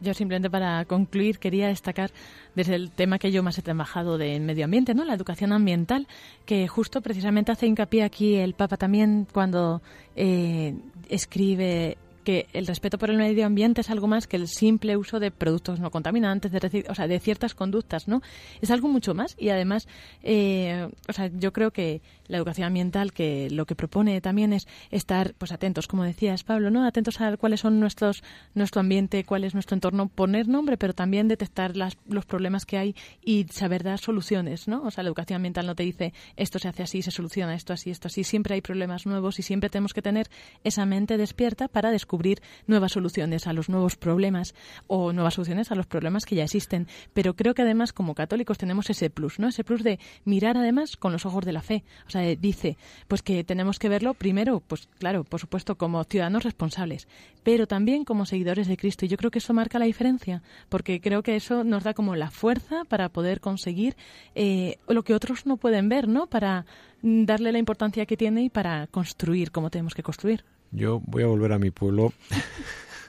Yo 0.00 0.12
simplemente 0.12 0.50
para 0.50 0.84
concluir 0.84 1.38
quería 1.38 1.68
destacar 1.68 2.10
desde 2.54 2.74
el 2.74 2.90
tema 2.90 3.18
que 3.18 3.32
yo 3.32 3.42
más 3.42 3.56
he 3.58 3.62
trabajado 3.62 4.18
de 4.18 4.38
medio 4.40 4.64
ambiente, 4.64 4.92
¿no? 4.94 5.04
La 5.04 5.14
educación 5.14 5.52
ambiental, 5.52 6.08
que 6.44 6.68
justo 6.68 7.00
precisamente 7.00 7.52
hace 7.52 7.66
hincapié 7.66 8.02
aquí 8.02 8.34
el 8.34 8.54
Papa 8.54 8.76
también 8.76 9.26
cuando 9.32 9.80
eh, 10.16 10.74
escribe 11.08 11.96
que 12.24 12.48
el 12.52 12.66
respeto 12.66 12.98
por 12.98 13.10
el 13.10 13.16
medio 13.16 13.46
ambiente 13.46 13.82
es 13.82 13.90
algo 13.90 14.08
más 14.08 14.26
que 14.26 14.36
el 14.36 14.48
simple 14.48 14.96
uso 14.96 15.20
de 15.20 15.30
productos 15.30 15.78
no 15.78 15.90
contaminantes, 15.90 16.50
de, 16.50 16.84
o 16.88 16.94
sea, 16.94 17.06
de 17.06 17.20
ciertas 17.20 17.54
conductas, 17.54 18.08
¿no? 18.08 18.22
Es 18.60 18.70
algo 18.70 18.88
mucho 18.88 19.14
más 19.14 19.36
y 19.38 19.50
además, 19.50 19.86
eh, 20.22 20.88
o 21.08 21.12
sea, 21.12 21.30
yo 21.32 21.52
creo 21.52 21.70
que 21.70 22.02
la 22.26 22.38
educación 22.38 22.66
ambiental 22.66 23.12
que 23.12 23.50
lo 23.50 23.66
que 23.66 23.74
propone 23.74 24.20
también 24.20 24.52
es 24.52 24.66
estar, 24.90 25.34
pues 25.34 25.52
atentos, 25.52 25.86
como 25.86 26.04
decías 26.04 26.42
Pablo, 26.42 26.70
¿no? 26.70 26.86
Atentos 26.86 27.20
a 27.20 27.36
cuáles 27.36 27.60
son 27.60 27.80
nuestros 27.80 28.22
nuestro 28.54 28.80
ambiente, 28.80 29.24
cuál 29.24 29.44
es 29.44 29.54
nuestro 29.54 29.74
entorno, 29.74 30.08
poner 30.08 30.48
nombre, 30.48 30.76
pero 30.76 30.94
también 30.94 31.28
detectar 31.28 31.76
las, 31.76 31.98
los 32.08 32.24
problemas 32.24 32.64
que 32.64 32.78
hay 32.78 32.96
y 33.22 33.44
saber 33.50 33.82
dar 33.82 33.98
soluciones, 33.98 34.66
¿no? 34.68 34.82
O 34.82 34.90
sea, 34.90 35.04
la 35.04 35.08
educación 35.08 35.36
ambiental 35.36 35.66
no 35.66 35.74
te 35.74 35.82
dice 35.82 36.14
esto 36.36 36.58
se 36.58 36.68
hace 36.68 36.82
así, 36.82 37.02
se 37.02 37.10
soluciona 37.10 37.54
esto 37.54 37.72
así, 37.72 37.90
esto 37.90 38.08
así, 38.08 38.24
siempre 38.24 38.54
hay 38.54 38.62
problemas 38.62 39.06
nuevos 39.06 39.38
y 39.38 39.42
siempre 39.42 39.68
tenemos 39.68 39.92
que 39.92 40.02
tener 40.02 40.28
esa 40.64 40.86
mente 40.86 41.18
despierta 41.18 41.68
para 41.68 41.90
descubrir 41.90 42.13
descubrir 42.14 42.42
nuevas 42.68 42.92
soluciones 42.92 43.48
a 43.48 43.52
los 43.52 43.68
nuevos 43.68 43.96
problemas 43.96 44.54
o 44.86 45.12
nuevas 45.12 45.34
soluciones 45.34 45.72
a 45.72 45.74
los 45.74 45.86
problemas 45.86 46.24
que 46.24 46.36
ya 46.36 46.44
existen. 46.44 46.86
Pero 47.12 47.34
creo 47.34 47.54
que 47.54 47.62
además 47.62 47.92
como 47.92 48.14
católicos 48.14 48.56
tenemos 48.56 48.88
ese 48.88 49.10
plus, 49.10 49.40
¿no? 49.40 49.48
Ese 49.48 49.64
plus 49.64 49.82
de 49.82 49.98
mirar 50.24 50.56
además 50.56 50.96
con 50.96 51.10
los 51.10 51.26
ojos 51.26 51.44
de 51.44 51.52
la 51.52 51.60
fe. 51.60 51.82
O 52.06 52.10
sea, 52.10 52.22
dice, 52.36 52.76
pues 53.08 53.22
que 53.22 53.42
tenemos 53.42 53.80
que 53.80 53.88
verlo 53.88 54.14
primero, 54.14 54.60
pues 54.60 54.88
claro, 55.00 55.24
por 55.24 55.40
supuesto, 55.40 55.76
como 55.76 56.04
ciudadanos 56.04 56.44
responsables, 56.44 57.08
pero 57.42 57.66
también 57.66 58.04
como 58.04 58.26
seguidores 58.26 58.68
de 58.68 58.76
Cristo. 58.76 59.04
Y 59.04 59.08
yo 59.08 59.16
creo 59.16 59.32
que 59.32 59.40
eso 59.40 59.52
marca 59.52 59.80
la 59.80 59.86
diferencia, 59.86 60.42
porque 60.68 61.00
creo 61.00 61.24
que 61.24 61.34
eso 61.34 61.64
nos 61.64 61.82
da 61.82 61.94
como 61.94 62.14
la 62.14 62.30
fuerza 62.30 62.84
para 62.84 63.08
poder 63.08 63.40
conseguir 63.40 63.96
eh, 64.36 64.78
lo 64.86 65.02
que 65.02 65.14
otros 65.14 65.46
no 65.46 65.56
pueden 65.56 65.88
ver, 65.88 66.06
¿no? 66.06 66.28
Para 66.28 66.64
darle 67.02 67.50
la 67.50 67.58
importancia 67.58 68.06
que 68.06 68.16
tiene 68.16 68.44
y 68.44 68.50
para 68.50 68.86
construir 68.86 69.50
como 69.50 69.70
tenemos 69.70 69.94
que 69.94 70.04
construir. 70.04 70.44
Yo 70.74 71.00
voy 71.06 71.22
a 71.22 71.26
volver 71.26 71.52
a 71.52 71.58
mi 71.60 71.70
pueblo 71.70 72.12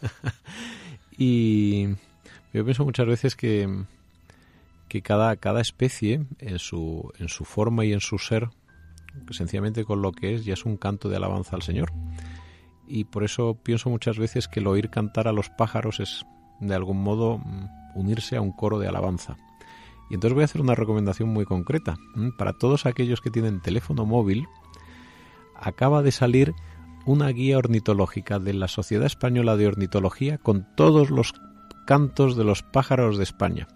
y 1.18 1.88
yo 2.54 2.64
pienso 2.64 2.86
muchas 2.86 3.08
veces 3.08 3.36
que, 3.36 3.68
que 4.88 5.02
cada, 5.02 5.36
cada 5.38 5.62
especie 5.62 6.26
en 6.40 6.60
su, 6.60 7.12
en 7.18 7.28
su 7.28 7.44
forma 7.44 7.84
y 7.84 7.92
en 7.92 8.02
su 8.02 8.20
ser, 8.20 8.50
sencillamente 9.32 9.84
con 9.84 10.04
lo 10.04 10.12
que 10.12 10.36
es, 10.36 10.46
ya 10.46 10.54
es 10.54 10.64
un 10.64 10.78
canto 10.78 11.10
de 11.10 11.16
alabanza 11.16 11.56
al 11.56 11.64
Señor. 11.64 11.92
Y 12.88 13.06
por 13.06 13.24
eso 13.24 13.58
pienso 13.64 13.90
muchas 13.90 14.20
veces 14.20 14.48
que 14.48 14.60
el 14.60 14.68
oír 14.68 14.92
cantar 14.92 15.28
a 15.28 15.32
los 15.32 15.50
pájaros 15.50 16.00
es 16.00 16.24
de 16.60 16.76
algún 16.76 17.02
modo 17.02 17.42
unirse 17.96 18.36
a 18.36 18.42
un 18.42 18.52
coro 18.52 18.78
de 18.78 18.88
alabanza. 18.88 19.38
Y 20.12 20.14
entonces 20.14 20.36
voy 20.36 20.44
a 20.44 20.46
hacer 20.46 20.62
una 20.62 20.76
recomendación 20.76 21.30
muy 21.30 21.46
concreta. 21.46 21.98
Para 22.38 22.54
todos 22.54 22.86
aquellos 22.86 23.22
que 23.22 23.32
tienen 23.32 23.60
teléfono 23.60 24.06
móvil, 24.06 24.46
acaba 25.56 26.04
de 26.04 26.12
salir 26.12 26.54
una 27.06 27.30
guía 27.30 27.58
ornitológica 27.58 28.40
de 28.40 28.54
la 28.54 28.68
Sociedad 28.68 29.06
Española 29.06 29.56
de 29.56 29.68
Ornitología 29.68 30.38
con 30.38 30.66
todos 30.76 31.10
los 31.12 31.34
cantos 31.86 32.36
de 32.36 32.44
los 32.44 32.64
pájaros 32.64 33.18
de 33.18 33.24
España. 33.24 33.68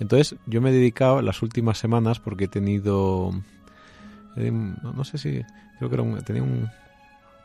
Entonces 0.00 0.38
yo 0.46 0.60
me 0.60 0.70
he 0.70 0.72
dedicado 0.72 1.22
las 1.22 1.42
últimas 1.42 1.78
semanas 1.78 2.20
porque 2.20 2.44
he 2.44 2.48
tenido, 2.48 3.32
eh, 4.36 4.50
no, 4.50 5.04
sé 5.04 5.18
si, 5.18 5.42
creo 5.78 5.88
que 5.90 5.94
era 5.94 6.22
tenía 6.22 6.42
un, 6.42 6.68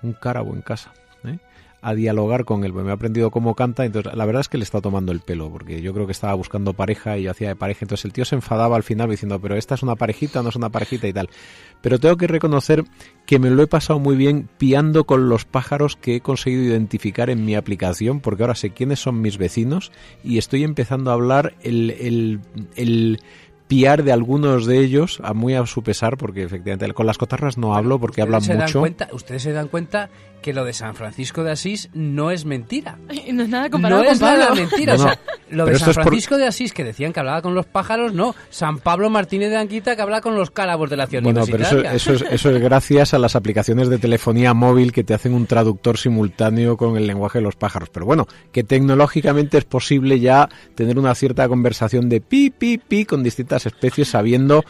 un 0.01 0.13
cárabo 0.13 0.53
en 0.53 0.61
casa. 0.61 0.93
¿eh? 1.23 1.39
A 1.83 1.93
dialogar 1.93 2.45
con 2.45 2.63
él. 2.63 2.73
me 2.73 2.89
ha 2.89 2.93
aprendido 2.93 3.29
cómo 3.29 3.55
canta, 3.55 3.85
entonces 3.85 4.15
la 4.15 4.25
verdad 4.25 4.39
es 4.39 4.47
que 4.47 4.57
le 4.57 4.63
está 4.63 4.79
tomando 4.79 5.11
el 5.11 5.19
pelo, 5.19 5.51
porque 5.51 5.81
yo 5.81 5.93
creo 5.93 6.05
que 6.05 6.13
estaba 6.13 6.33
buscando 6.33 6.73
pareja 6.73 7.17
y 7.17 7.23
yo 7.23 7.31
hacía 7.31 7.49
de 7.49 7.55
pareja, 7.57 7.79
entonces 7.81 8.05
el 8.05 8.13
tío 8.13 8.23
se 8.23 8.35
enfadaba 8.35 8.77
al 8.77 8.83
final 8.83 9.09
diciendo, 9.09 9.39
pero 9.39 9.55
esta 9.55 9.75
es 9.75 9.83
una 9.83 9.95
parejita, 9.95 10.41
no 10.41 10.49
es 10.49 10.55
una 10.55 10.69
parejita 10.69 11.07
y 11.07 11.13
tal. 11.13 11.29
Pero 11.81 11.99
tengo 11.99 12.15
que 12.15 12.27
reconocer 12.27 12.85
que 13.25 13.37
me 13.37 13.49
lo 13.49 13.61
he 13.61 13.67
pasado 13.67 13.99
muy 13.99 14.15
bien 14.15 14.47
piando 14.57 15.03
con 15.03 15.27
los 15.27 15.43
pájaros 15.43 15.97
que 15.97 16.15
he 16.15 16.21
conseguido 16.21 16.63
identificar 16.63 17.29
en 17.29 17.43
mi 17.43 17.55
aplicación, 17.55 18.21
porque 18.21 18.43
ahora 18.43 18.55
sé 18.55 18.69
quiénes 18.69 19.01
son 19.01 19.21
mis 19.21 19.37
vecinos 19.37 19.91
y 20.23 20.37
estoy 20.37 20.63
empezando 20.63 21.11
a 21.11 21.15
hablar 21.15 21.55
el, 21.61 21.91
el, 21.91 22.39
el 22.75 23.19
piar 23.67 24.03
de 24.03 24.11
algunos 24.11 24.65
de 24.65 24.79
ellos, 24.79 25.19
a 25.23 25.33
muy 25.33 25.55
a 25.55 25.65
su 25.65 25.83
pesar, 25.83 26.17
porque 26.17 26.43
efectivamente 26.43 26.93
con 26.93 27.05
las 27.05 27.17
cotarras 27.17 27.57
no 27.57 27.75
hablo 27.75 27.99
porque 27.99 28.21
hablan 28.21 28.41
mucho. 28.45 28.79
cuenta, 28.79 29.09
ustedes 29.11 29.41
se 29.41 29.51
dan 29.51 29.67
cuenta 29.67 30.09
que 30.43 30.53
lo 30.53 30.63
de 30.65 30.73
San 30.73 30.93
Francisco 30.93 31.43
de 31.43 31.51
Asís 31.51 31.89
no 31.93 32.29
es 32.29 32.45
mentira. 32.45 32.99
No 33.33 33.43
es 33.43 33.49
nada 33.49 33.69
comparado 33.69 34.03
no 34.03 34.11
es 34.11 34.21
nada 34.21 34.53
mentira. 34.53 34.93
o 34.93 34.97
sea, 34.97 35.17
lo 35.49 35.65
de 35.65 35.79
San 35.79 35.93
Francisco 35.93 36.37
de 36.37 36.45
Asís, 36.45 36.71
que 36.71 36.83
decían 36.83 37.13
que 37.13 37.19
hablaba 37.19 37.41
con 37.41 37.55
los 37.55 37.65
pájaros, 37.65 38.13
no. 38.13 38.35
San 38.51 38.77
Pablo 38.77 39.09
Martínez 39.09 39.49
de 39.49 39.57
Anquita, 39.57 39.95
que 39.95 40.01
habla 40.03 40.21
con 40.21 40.35
los 40.35 40.51
cálabos 40.51 40.89
de 40.89 40.97
la 40.97 41.07
ciudad 41.07 41.23
Bueno, 41.23 41.43
pero 41.49 41.63
eso, 41.63 41.79
eso, 41.79 42.13
es, 42.13 42.21
eso 42.21 42.51
es 42.51 42.61
gracias 42.61 43.15
a 43.15 43.17
las 43.17 43.35
aplicaciones 43.35 43.89
de 43.89 43.97
telefonía 43.97 44.53
móvil 44.53 44.91
que 44.91 45.03
te 45.03 45.15
hacen 45.15 45.33
un 45.33 45.47
traductor 45.47 45.97
simultáneo 45.97 46.77
con 46.77 46.95
el 46.95 47.07
lenguaje 47.07 47.39
de 47.39 47.43
los 47.43 47.55
pájaros. 47.55 47.89
Pero 47.89 48.05
bueno, 48.05 48.27
que 48.51 48.63
tecnológicamente 48.63 49.57
es 49.57 49.65
posible 49.65 50.19
ya 50.19 50.49
tener 50.75 50.99
una 50.99 51.15
cierta 51.15 51.47
conversación 51.47 52.09
de 52.09 52.21
pi, 52.21 52.51
pi, 52.51 52.77
pi 52.77 53.05
con 53.05 53.23
distintas 53.23 53.65
especies 53.65 54.09
sabiendo 54.09 54.63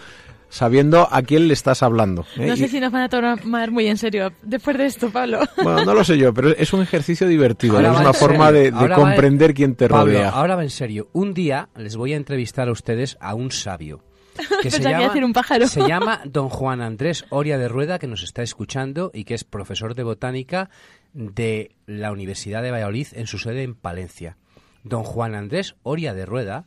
sabiendo 0.54 1.08
a 1.12 1.24
quién 1.24 1.48
le 1.48 1.54
estás 1.56 1.82
hablando. 1.82 2.28
¿eh? 2.38 2.46
No 2.46 2.56
sé 2.56 2.68
si 2.68 2.80
nos 2.80 2.92
van 2.92 3.02
a 3.04 3.10
tomar 3.10 3.72
muy 3.72 3.88
en 3.88 3.98
serio 3.98 4.32
después 4.44 4.78
de 4.78 4.86
esto, 4.86 5.10
Pablo. 5.10 5.40
Bueno, 5.58 5.84
no 5.84 5.96
lo 5.96 6.04
sé 6.04 6.16
yo, 6.16 6.32
pero 6.32 6.50
es 6.50 6.72
un 6.74 6.82
ejercicio 6.82 7.28
divertido, 7.28 7.80
es 7.80 8.00
una 8.00 8.14
forma 8.14 8.52
de, 8.52 8.72
comprender 8.72 9.56
quién 9.56 9.76
te 9.76 9.88
rodea. 9.88 10.30
Ahora 10.30 10.56
va 10.56 10.64
en 10.64 10.70
serio. 10.70 11.10
Un 11.12 11.34
día 11.34 11.70
les 11.76 11.96
voy 11.96 12.14
a 12.14 12.18
entrevistar 12.18 12.70
a 12.70 12.72
ustedes 12.72 13.18
a 13.20 13.34
un 13.34 13.52
sabio. 13.52 14.04
Que 14.64 14.72
se, 14.72 14.82
llama, 14.82 15.04
decir 15.04 15.24
un 15.24 15.34
pájaro. 15.34 15.68
se 15.68 15.88
llama 15.88 16.22
don 16.26 16.50
Juan 16.50 16.82
Andrés 16.82 17.26
Oria 17.30 17.58
de 17.58 17.68
Rueda, 17.68 18.00
que 18.00 18.08
nos 18.08 18.24
está 18.24 18.42
escuchando 18.42 19.12
y 19.14 19.26
que 19.26 19.34
es 19.36 19.44
profesor 19.44 19.94
de 19.94 20.04
botánica 20.04 20.70
de 21.14 21.76
la 21.86 22.12
Universidad 22.12 22.64
de 22.64 22.72
Valladolid 22.72 23.08
en 23.12 23.28
su 23.28 23.38
sede 23.38 23.64
en 23.64 23.76
Palencia. 23.76 24.38
Don 24.84 25.04
Juan 25.04 25.36
Andrés 25.36 25.76
Oria 25.84 26.14
de 26.14 26.26
Rueda, 26.26 26.66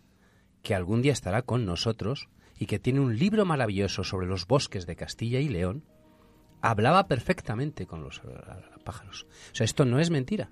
que 0.62 0.74
algún 0.74 1.02
día 1.02 1.12
estará 1.12 1.42
con 1.42 1.66
nosotros, 1.66 2.28
y 2.58 2.66
que 2.66 2.78
tiene 2.78 3.00
un 3.00 3.18
libro 3.18 3.44
maravilloso 3.44 4.04
sobre 4.04 4.26
los 4.26 4.46
bosques 4.46 4.86
de 4.86 4.96
Castilla 4.96 5.40
y 5.40 5.48
León, 5.48 5.84
hablaba 6.60 7.06
perfectamente 7.06 7.86
con 7.86 8.02
los 8.02 8.18
eh, 8.18 8.22
pájaros. 8.84 9.26
O 9.52 9.54
sea, 9.54 9.64
esto 9.64 9.84
no 9.84 9.98
es 9.98 10.10
mentira. 10.10 10.50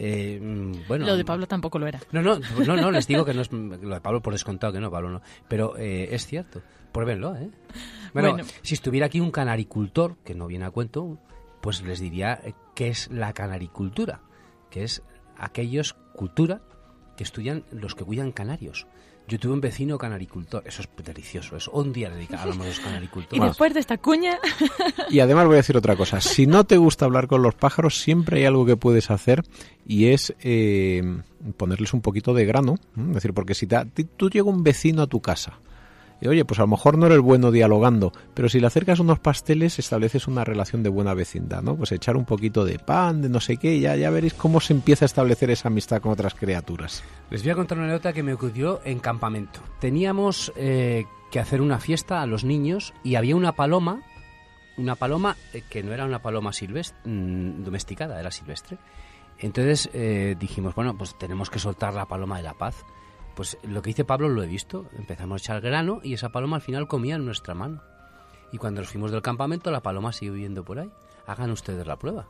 Eh, 0.00 0.38
bueno, 0.86 1.06
lo 1.06 1.16
de 1.16 1.24
Pablo 1.24 1.46
tampoco 1.48 1.78
lo 1.78 1.86
era. 1.86 2.00
No, 2.12 2.22
no, 2.22 2.38
no, 2.38 2.76
no, 2.76 2.90
les 2.90 3.06
digo 3.06 3.24
que 3.24 3.34
no 3.34 3.42
es 3.42 3.50
lo 3.52 3.94
de 3.94 4.00
Pablo 4.00 4.22
por 4.22 4.32
descontado 4.32 4.72
que 4.72 4.80
no, 4.80 4.90
Pablo 4.90 5.10
no. 5.10 5.22
Pero 5.48 5.76
eh, 5.76 6.08
es 6.12 6.26
cierto. 6.26 6.62
Pruébenlo, 6.92 7.36
¿eh? 7.36 7.50
Bueno, 8.14 8.32
bueno, 8.32 8.48
si 8.62 8.74
estuviera 8.74 9.06
aquí 9.06 9.20
un 9.20 9.30
canaricultor, 9.30 10.16
que 10.24 10.34
no 10.34 10.46
viene 10.46 10.64
a 10.64 10.70
cuento, 10.70 11.18
pues 11.60 11.82
les 11.82 12.00
diría 12.00 12.40
qué 12.74 12.88
es 12.88 13.10
la 13.10 13.34
canaricultura, 13.34 14.22
que 14.70 14.84
es 14.84 15.02
aquellos 15.36 15.92
cultura 16.14 16.62
que 17.16 17.24
estudian 17.24 17.64
los 17.70 17.94
que 17.94 18.04
cuidan 18.04 18.32
canarios. 18.32 18.86
Yo 19.28 19.38
tuve 19.38 19.52
un 19.52 19.60
vecino 19.60 19.98
canaricultor, 19.98 20.62
eso 20.66 20.80
es 20.80 20.88
delicioso, 21.04 21.54
es 21.56 21.68
un 21.68 21.92
día 21.92 22.08
dedicado 22.08 22.50
a 22.50 22.54
los 22.54 22.80
canaricultores. 22.80 23.38
Y 23.44 23.46
después 23.46 23.74
de 23.74 23.80
esta 23.80 23.98
cuña... 23.98 24.38
Y 25.10 25.20
además 25.20 25.44
voy 25.44 25.54
a 25.54 25.56
decir 25.58 25.76
otra 25.76 25.96
cosa, 25.96 26.20
si 26.22 26.46
no 26.46 26.64
te 26.64 26.78
gusta 26.78 27.04
hablar 27.04 27.28
con 27.28 27.42
los 27.42 27.54
pájaros, 27.54 27.98
siempre 27.98 28.38
hay 28.38 28.46
algo 28.46 28.64
que 28.64 28.76
puedes 28.76 29.10
hacer 29.10 29.44
y 29.86 30.06
es 30.06 30.34
eh, 30.40 31.02
ponerles 31.58 31.92
un 31.92 32.00
poquito 32.00 32.32
de 32.32 32.46
grano, 32.46 32.76
es 32.96 33.14
decir, 33.14 33.34
porque 33.34 33.54
si 33.54 33.66
tú 34.16 34.30
llega 34.30 34.48
un 34.48 34.62
vecino 34.62 35.02
a 35.02 35.06
tu 35.06 35.20
casa, 35.20 35.60
y 36.20 36.28
oye, 36.28 36.44
pues 36.44 36.58
a 36.58 36.62
lo 36.62 36.68
mejor 36.68 36.98
no 36.98 37.06
eres 37.06 37.20
bueno 37.20 37.50
dialogando, 37.50 38.12
pero 38.34 38.48
si 38.48 38.60
le 38.60 38.66
acercas 38.66 38.98
unos 38.98 39.18
pasteles 39.18 39.78
estableces 39.78 40.26
una 40.26 40.44
relación 40.44 40.82
de 40.82 40.88
buena 40.88 41.14
vecindad, 41.14 41.62
¿no? 41.62 41.76
Pues 41.76 41.92
echar 41.92 42.16
un 42.16 42.24
poquito 42.24 42.64
de 42.64 42.78
pan, 42.78 43.22
de 43.22 43.28
no 43.28 43.40
sé 43.40 43.56
qué, 43.56 43.78
ya, 43.80 43.96
ya 43.96 44.10
veréis 44.10 44.34
cómo 44.34 44.60
se 44.60 44.72
empieza 44.72 45.04
a 45.04 45.06
establecer 45.06 45.50
esa 45.50 45.68
amistad 45.68 46.00
con 46.00 46.12
otras 46.12 46.34
criaturas. 46.34 47.02
Les 47.30 47.42
voy 47.42 47.52
a 47.52 47.54
contar 47.54 47.78
una 47.78 47.86
anécdota 47.86 48.12
que 48.12 48.22
me 48.22 48.34
ocurrió 48.34 48.80
en 48.84 48.98
campamento. 48.98 49.60
Teníamos 49.80 50.52
eh, 50.56 51.06
que 51.30 51.40
hacer 51.40 51.60
una 51.60 51.78
fiesta 51.78 52.22
a 52.22 52.26
los 52.26 52.44
niños 52.44 52.94
y 53.04 53.14
había 53.14 53.36
una 53.36 53.52
paloma, 53.52 54.02
una 54.76 54.96
paloma 54.96 55.36
eh, 55.52 55.62
que 55.68 55.82
no 55.82 55.92
era 55.92 56.04
una 56.04 56.20
paloma 56.20 56.52
silvestre, 56.52 56.98
mm, 57.04 57.64
domesticada, 57.64 58.18
era 58.18 58.30
silvestre. 58.30 58.78
Entonces 59.38 59.88
eh, 59.92 60.36
dijimos, 60.38 60.74
bueno, 60.74 60.96
pues 60.96 61.16
tenemos 61.16 61.50
que 61.50 61.58
soltar 61.58 61.94
la 61.94 62.06
paloma 62.06 62.38
de 62.38 62.42
la 62.42 62.54
paz. 62.54 62.84
Pues 63.38 63.56
lo 63.62 63.82
que 63.82 63.90
dice 63.90 64.04
Pablo 64.04 64.28
lo 64.28 64.42
he 64.42 64.48
visto. 64.48 64.86
Empezamos 64.98 65.40
a 65.40 65.44
echar 65.44 65.60
grano 65.60 66.00
y 66.02 66.14
esa 66.14 66.30
paloma 66.30 66.56
al 66.56 66.62
final 66.62 66.88
comía 66.88 67.14
en 67.14 67.24
nuestra 67.24 67.54
mano. 67.54 67.84
Y 68.50 68.58
cuando 68.58 68.80
nos 68.80 68.90
fuimos 68.90 69.12
del 69.12 69.22
campamento, 69.22 69.70
la 69.70 69.80
paloma 69.80 70.12
sigue 70.12 70.32
viviendo 70.32 70.64
por 70.64 70.80
ahí. 70.80 70.90
Hagan 71.24 71.52
ustedes 71.52 71.86
la 71.86 72.00
prueba. 72.00 72.26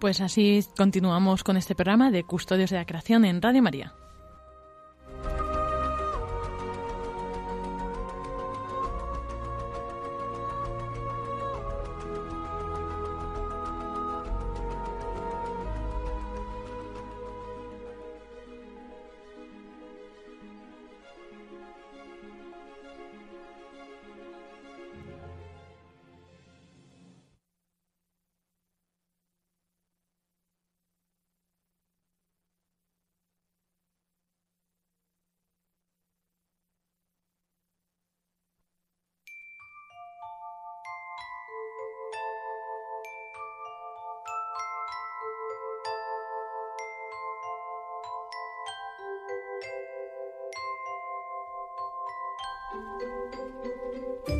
Pues 0.00 0.20
así 0.20 0.66
continuamos 0.76 1.44
con 1.44 1.56
este 1.56 1.76
programa 1.76 2.10
de 2.10 2.24
Custodios 2.24 2.70
de 2.70 2.78
la 2.78 2.86
Creación 2.86 3.24
en 3.24 3.40
Radio 3.40 3.62
María. 3.62 3.94
thank 52.72 54.28
you 54.28 54.39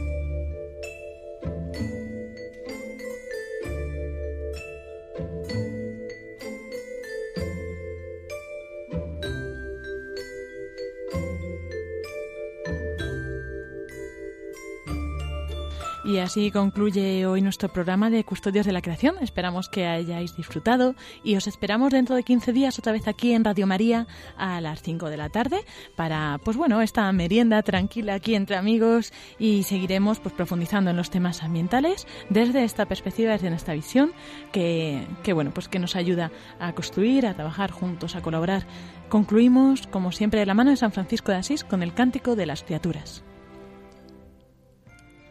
Y 16.11 16.19
así 16.19 16.51
concluye 16.51 17.25
hoy 17.25 17.41
nuestro 17.41 17.69
programa 17.69 18.11
de 18.11 18.25
Custodios 18.25 18.67
de 18.67 18.73
la 18.73 18.83
Creación. 18.83 19.15
Esperamos 19.21 19.69
que 19.69 19.87
hayáis 19.87 20.35
disfrutado 20.35 20.97
y 21.23 21.37
os 21.37 21.47
esperamos 21.47 21.93
dentro 21.93 22.17
de 22.17 22.25
15 22.25 22.53
días 22.53 22.77
otra 22.81 22.91
vez 22.91 23.07
aquí 23.07 23.33
en 23.33 23.45
Radio 23.45 23.69
María 23.69 24.09
a 24.37 24.61
las 24.61 24.83
5 24.83 25.09
de 25.09 25.17
la 25.17 25.29
tarde 25.29 25.65
para, 25.95 26.41
pues 26.43 26.57
bueno, 26.57 26.83
esta 26.83 27.13
merienda 27.13 27.63
tranquila 27.63 28.15
aquí 28.15 28.35
entre 28.35 28.57
amigos 28.57 29.13
y 29.39 29.63
seguiremos 29.63 30.19
pues 30.19 30.35
profundizando 30.35 30.91
en 30.91 30.97
los 30.97 31.11
temas 31.11 31.45
ambientales 31.45 32.09
desde 32.29 32.65
esta 32.65 32.87
perspectiva, 32.87 33.31
desde 33.31 33.55
esta 33.55 33.75
visión 33.75 34.11
que, 34.51 35.07
que 35.23 35.33
bueno, 35.33 35.53
pues 35.55 35.69
que 35.69 35.79
nos 35.79 35.95
ayuda 35.95 36.33
a 36.59 36.73
construir, 36.73 37.25
a 37.25 37.35
trabajar 37.35 37.71
juntos, 37.71 38.17
a 38.17 38.21
colaborar. 38.21 38.67
Concluimos, 39.09 39.87
como 39.87 40.11
siempre, 40.11 40.41
de 40.41 40.47
la 40.47 40.55
mano 40.55 40.71
de 40.71 40.77
San 40.77 40.91
Francisco 40.91 41.31
de 41.31 41.39
Asís 41.39 41.63
con 41.63 41.85
el 41.85 41.95
Cántico 41.95 42.35
de 42.35 42.47
las 42.47 42.65
Criaturas. 42.65 43.23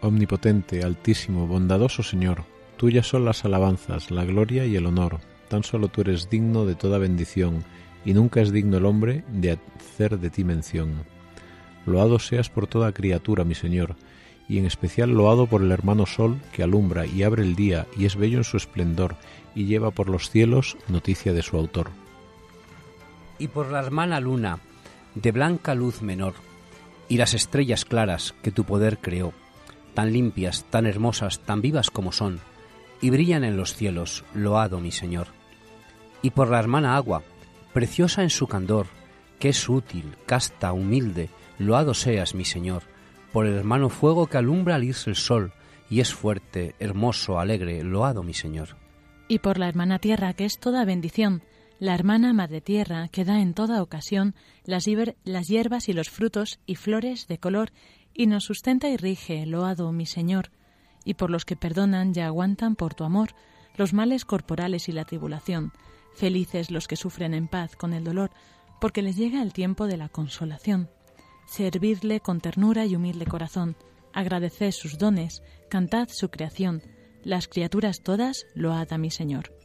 Omnipotente, 0.02 0.82
altísimo, 0.84 1.46
bondadoso 1.46 2.04
Señor, 2.04 2.46
tuyas 2.78 3.06
son 3.06 3.26
las 3.26 3.44
alabanzas, 3.44 4.12
la 4.12 4.24
gloria 4.24 4.66
y 4.66 4.78
el 4.78 4.86
honor. 4.86 5.20
Tan 5.50 5.64
solo 5.64 5.90
tú 5.90 6.02
eres 6.02 6.30
digno 6.30 6.66
de 6.66 6.76
toda 6.76 7.00
bendición, 7.00 7.66
y 8.06 8.14
nunca 8.14 8.40
es 8.40 8.54
digno 8.54 8.78
el 8.78 8.86
hombre 8.86 9.26
de 9.28 9.60
hacer 9.78 10.18
de 10.18 10.30
ti 10.30 10.46
mención. 10.46 11.04
Loado 11.86 12.18
seas 12.18 12.50
por 12.50 12.68
toda 12.68 12.94
criatura, 12.94 13.44
mi 13.44 13.56
Señor, 13.56 13.98
y 14.48 14.58
en 14.58 14.66
especial 14.66 15.10
loado 15.10 15.48
por 15.48 15.62
el 15.62 15.72
hermano 15.72 16.06
Sol, 16.06 16.40
que 16.54 16.64
alumbra 16.64 17.06
y 17.06 17.24
abre 17.24 17.44
el 17.44 17.56
día, 17.56 17.86
y 17.98 18.06
es 18.06 18.16
bello 18.16 18.38
en 18.38 18.46
su 18.46 18.56
esplendor, 18.56 19.18
y 19.54 19.66
lleva 19.66 19.92
por 19.92 20.08
los 20.08 20.30
cielos 20.30 20.78
noticia 20.88 21.34
de 21.34 21.42
su 21.42 21.58
autor. 21.58 21.90
Y 23.38 23.50
por 23.50 23.70
la 23.70 23.80
hermana 23.80 24.22
Luna, 24.22 24.60
de 25.14 25.34
blanca 25.34 25.76
luz 25.76 26.02
menor, 26.02 26.36
y 27.10 27.18
las 27.18 27.34
estrellas 27.34 27.84
claras 27.84 28.34
que 28.42 28.52
tu 28.52 28.64
poder 28.64 29.00
creó 29.00 29.34
tan 29.94 30.14
limpias, 30.14 30.66
tan 30.70 30.86
hermosas, 30.86 31.40
tan 31.40 31.62
vivas 31.62 31.90
como 31.90 32.12
son, 32.12 32.40
y 33.02 33.10
brillan 33.10 33.44
en 33.44 33.58
los 33.58 33.76
cielos, 33.76 34.24
loado 34.34 34.80
mi 34.80 34.92
Señor. 34.92 35.28
Y 36.22 36.32
por 36.32 36.50
la 36.50 36.60
hermana 36.60 36.96
agua, 36.96 37.24
preciosa 37.74 38.24
en 38.24 38.30
su 38.30 38.48
candor, 38.48 38.88
que 39.40 39.50
es 39.50 39.70
útil, 39.70 40.16
casta, 40.26 40.74
humilde, 40.74 41.30
loado 41.58 41.94
seas 41.94 42.36
mi 42.36 42.46
Señor, 42.46 42.84
por 43.32 43.46
el 43.46 43.56
hermano 43.56 43.90
fuego 43.90 44.28
que 44.28 44.38
alumbra 44.38 44.76
al 44.76 44.84
irse 44.84 45.10
el 45.10 45.16
sol, 45.16 45.54
y 45.90 46.02
es 46.02 46.14
fuerte, 46.14 46.76
hermoso, 46.80 47.40
alegre, 47.40 47.84
loado 47.84 48.24
mi 48.24 48.34
Señor. 48.34 48.78
Y 49.28 49.40
por 49.40 49.58
la 49.58 49.68
hermana 49.70 50.00
tierra, 50.00 50.34
que 50.34 50.46
es 50.46 50.60
toda 50.60 50.86
bendición, 50.86 51.44
la 51.80 51.96
hermana 51.96 52.34
Madre 52.34 52.60
Tierra 52.62 53.08
que 53.08 53.24
da 53.24 53.42
en 53.42 53.54
toda 53.54 53.82
ocasión 53.82 54.36
las, 54.66 54.86
las 55.24 55.48
hierbas 55.48 55.88
y 55.88 55.94
los 55.94 56.10
frutos 56.10 56.60
y 56.66 56.76
flores 56.76 57.28
de 57.28 57.40
color 57.40 57.72
y 58.20 58.28
nos 58.28 58.44
sustenta 58.44 58.90
y 58.90 58.98
rige, 58.98 59.46
loado 59.46 59.94
mi 59.94 60.06
Señor, 60.06 60.52
y 61.06 61.14
por 61.14 61.30
los 61.30 61.46
que 61.46 61.56
perdonan 61.56 62.12
y 62.14 62.20
aguantan 62.20 62.76
por 62.76 62.94
tu 62.94 63.06
amor 63.06 63.30
los 63.78 63.94
males 63.94 64.26
corporales 64.26 64.90
y 64.90 64.92
la 64.92 65.06
tribulación, 65.06 65.72
felices 66.16 66.70
los 66.70 66.90
que 66.90 66.98
sufren 66.98 67.34
en 67.34 67.48
paz 67.48 67.78
con 67.78 67.94
el 67.94 68.04
dolor, 68.04 68.30
porque 68.82 69.02
les 69.02 69.16
llega 69.16 69.42
el 69.42 69.54
tiempo 69.54 69.88
de 69.88 69.96
la 69.96 70.10
consolación. 70.10 70.90
Servirle 71.48 72.20
con 72.20 72.42
ternura 72.42 72.86
y 72.86 72.98
humilde 72.98 73.26
corazón, 73.26 73.78
agradeced 74.12 74.74
sus 74.74 74.98
dones, 74.98 75.42
cantad 75.70 76.10
su 76.10 76.28
creación, 76.28 76.84
las 77.24 77.48
criaturas 77.48 78.02
todas 78.04 78.48
load 78.54 78.92
a 78.92 78.98
mi 78.98 79.12
Señor. 79.12 79.59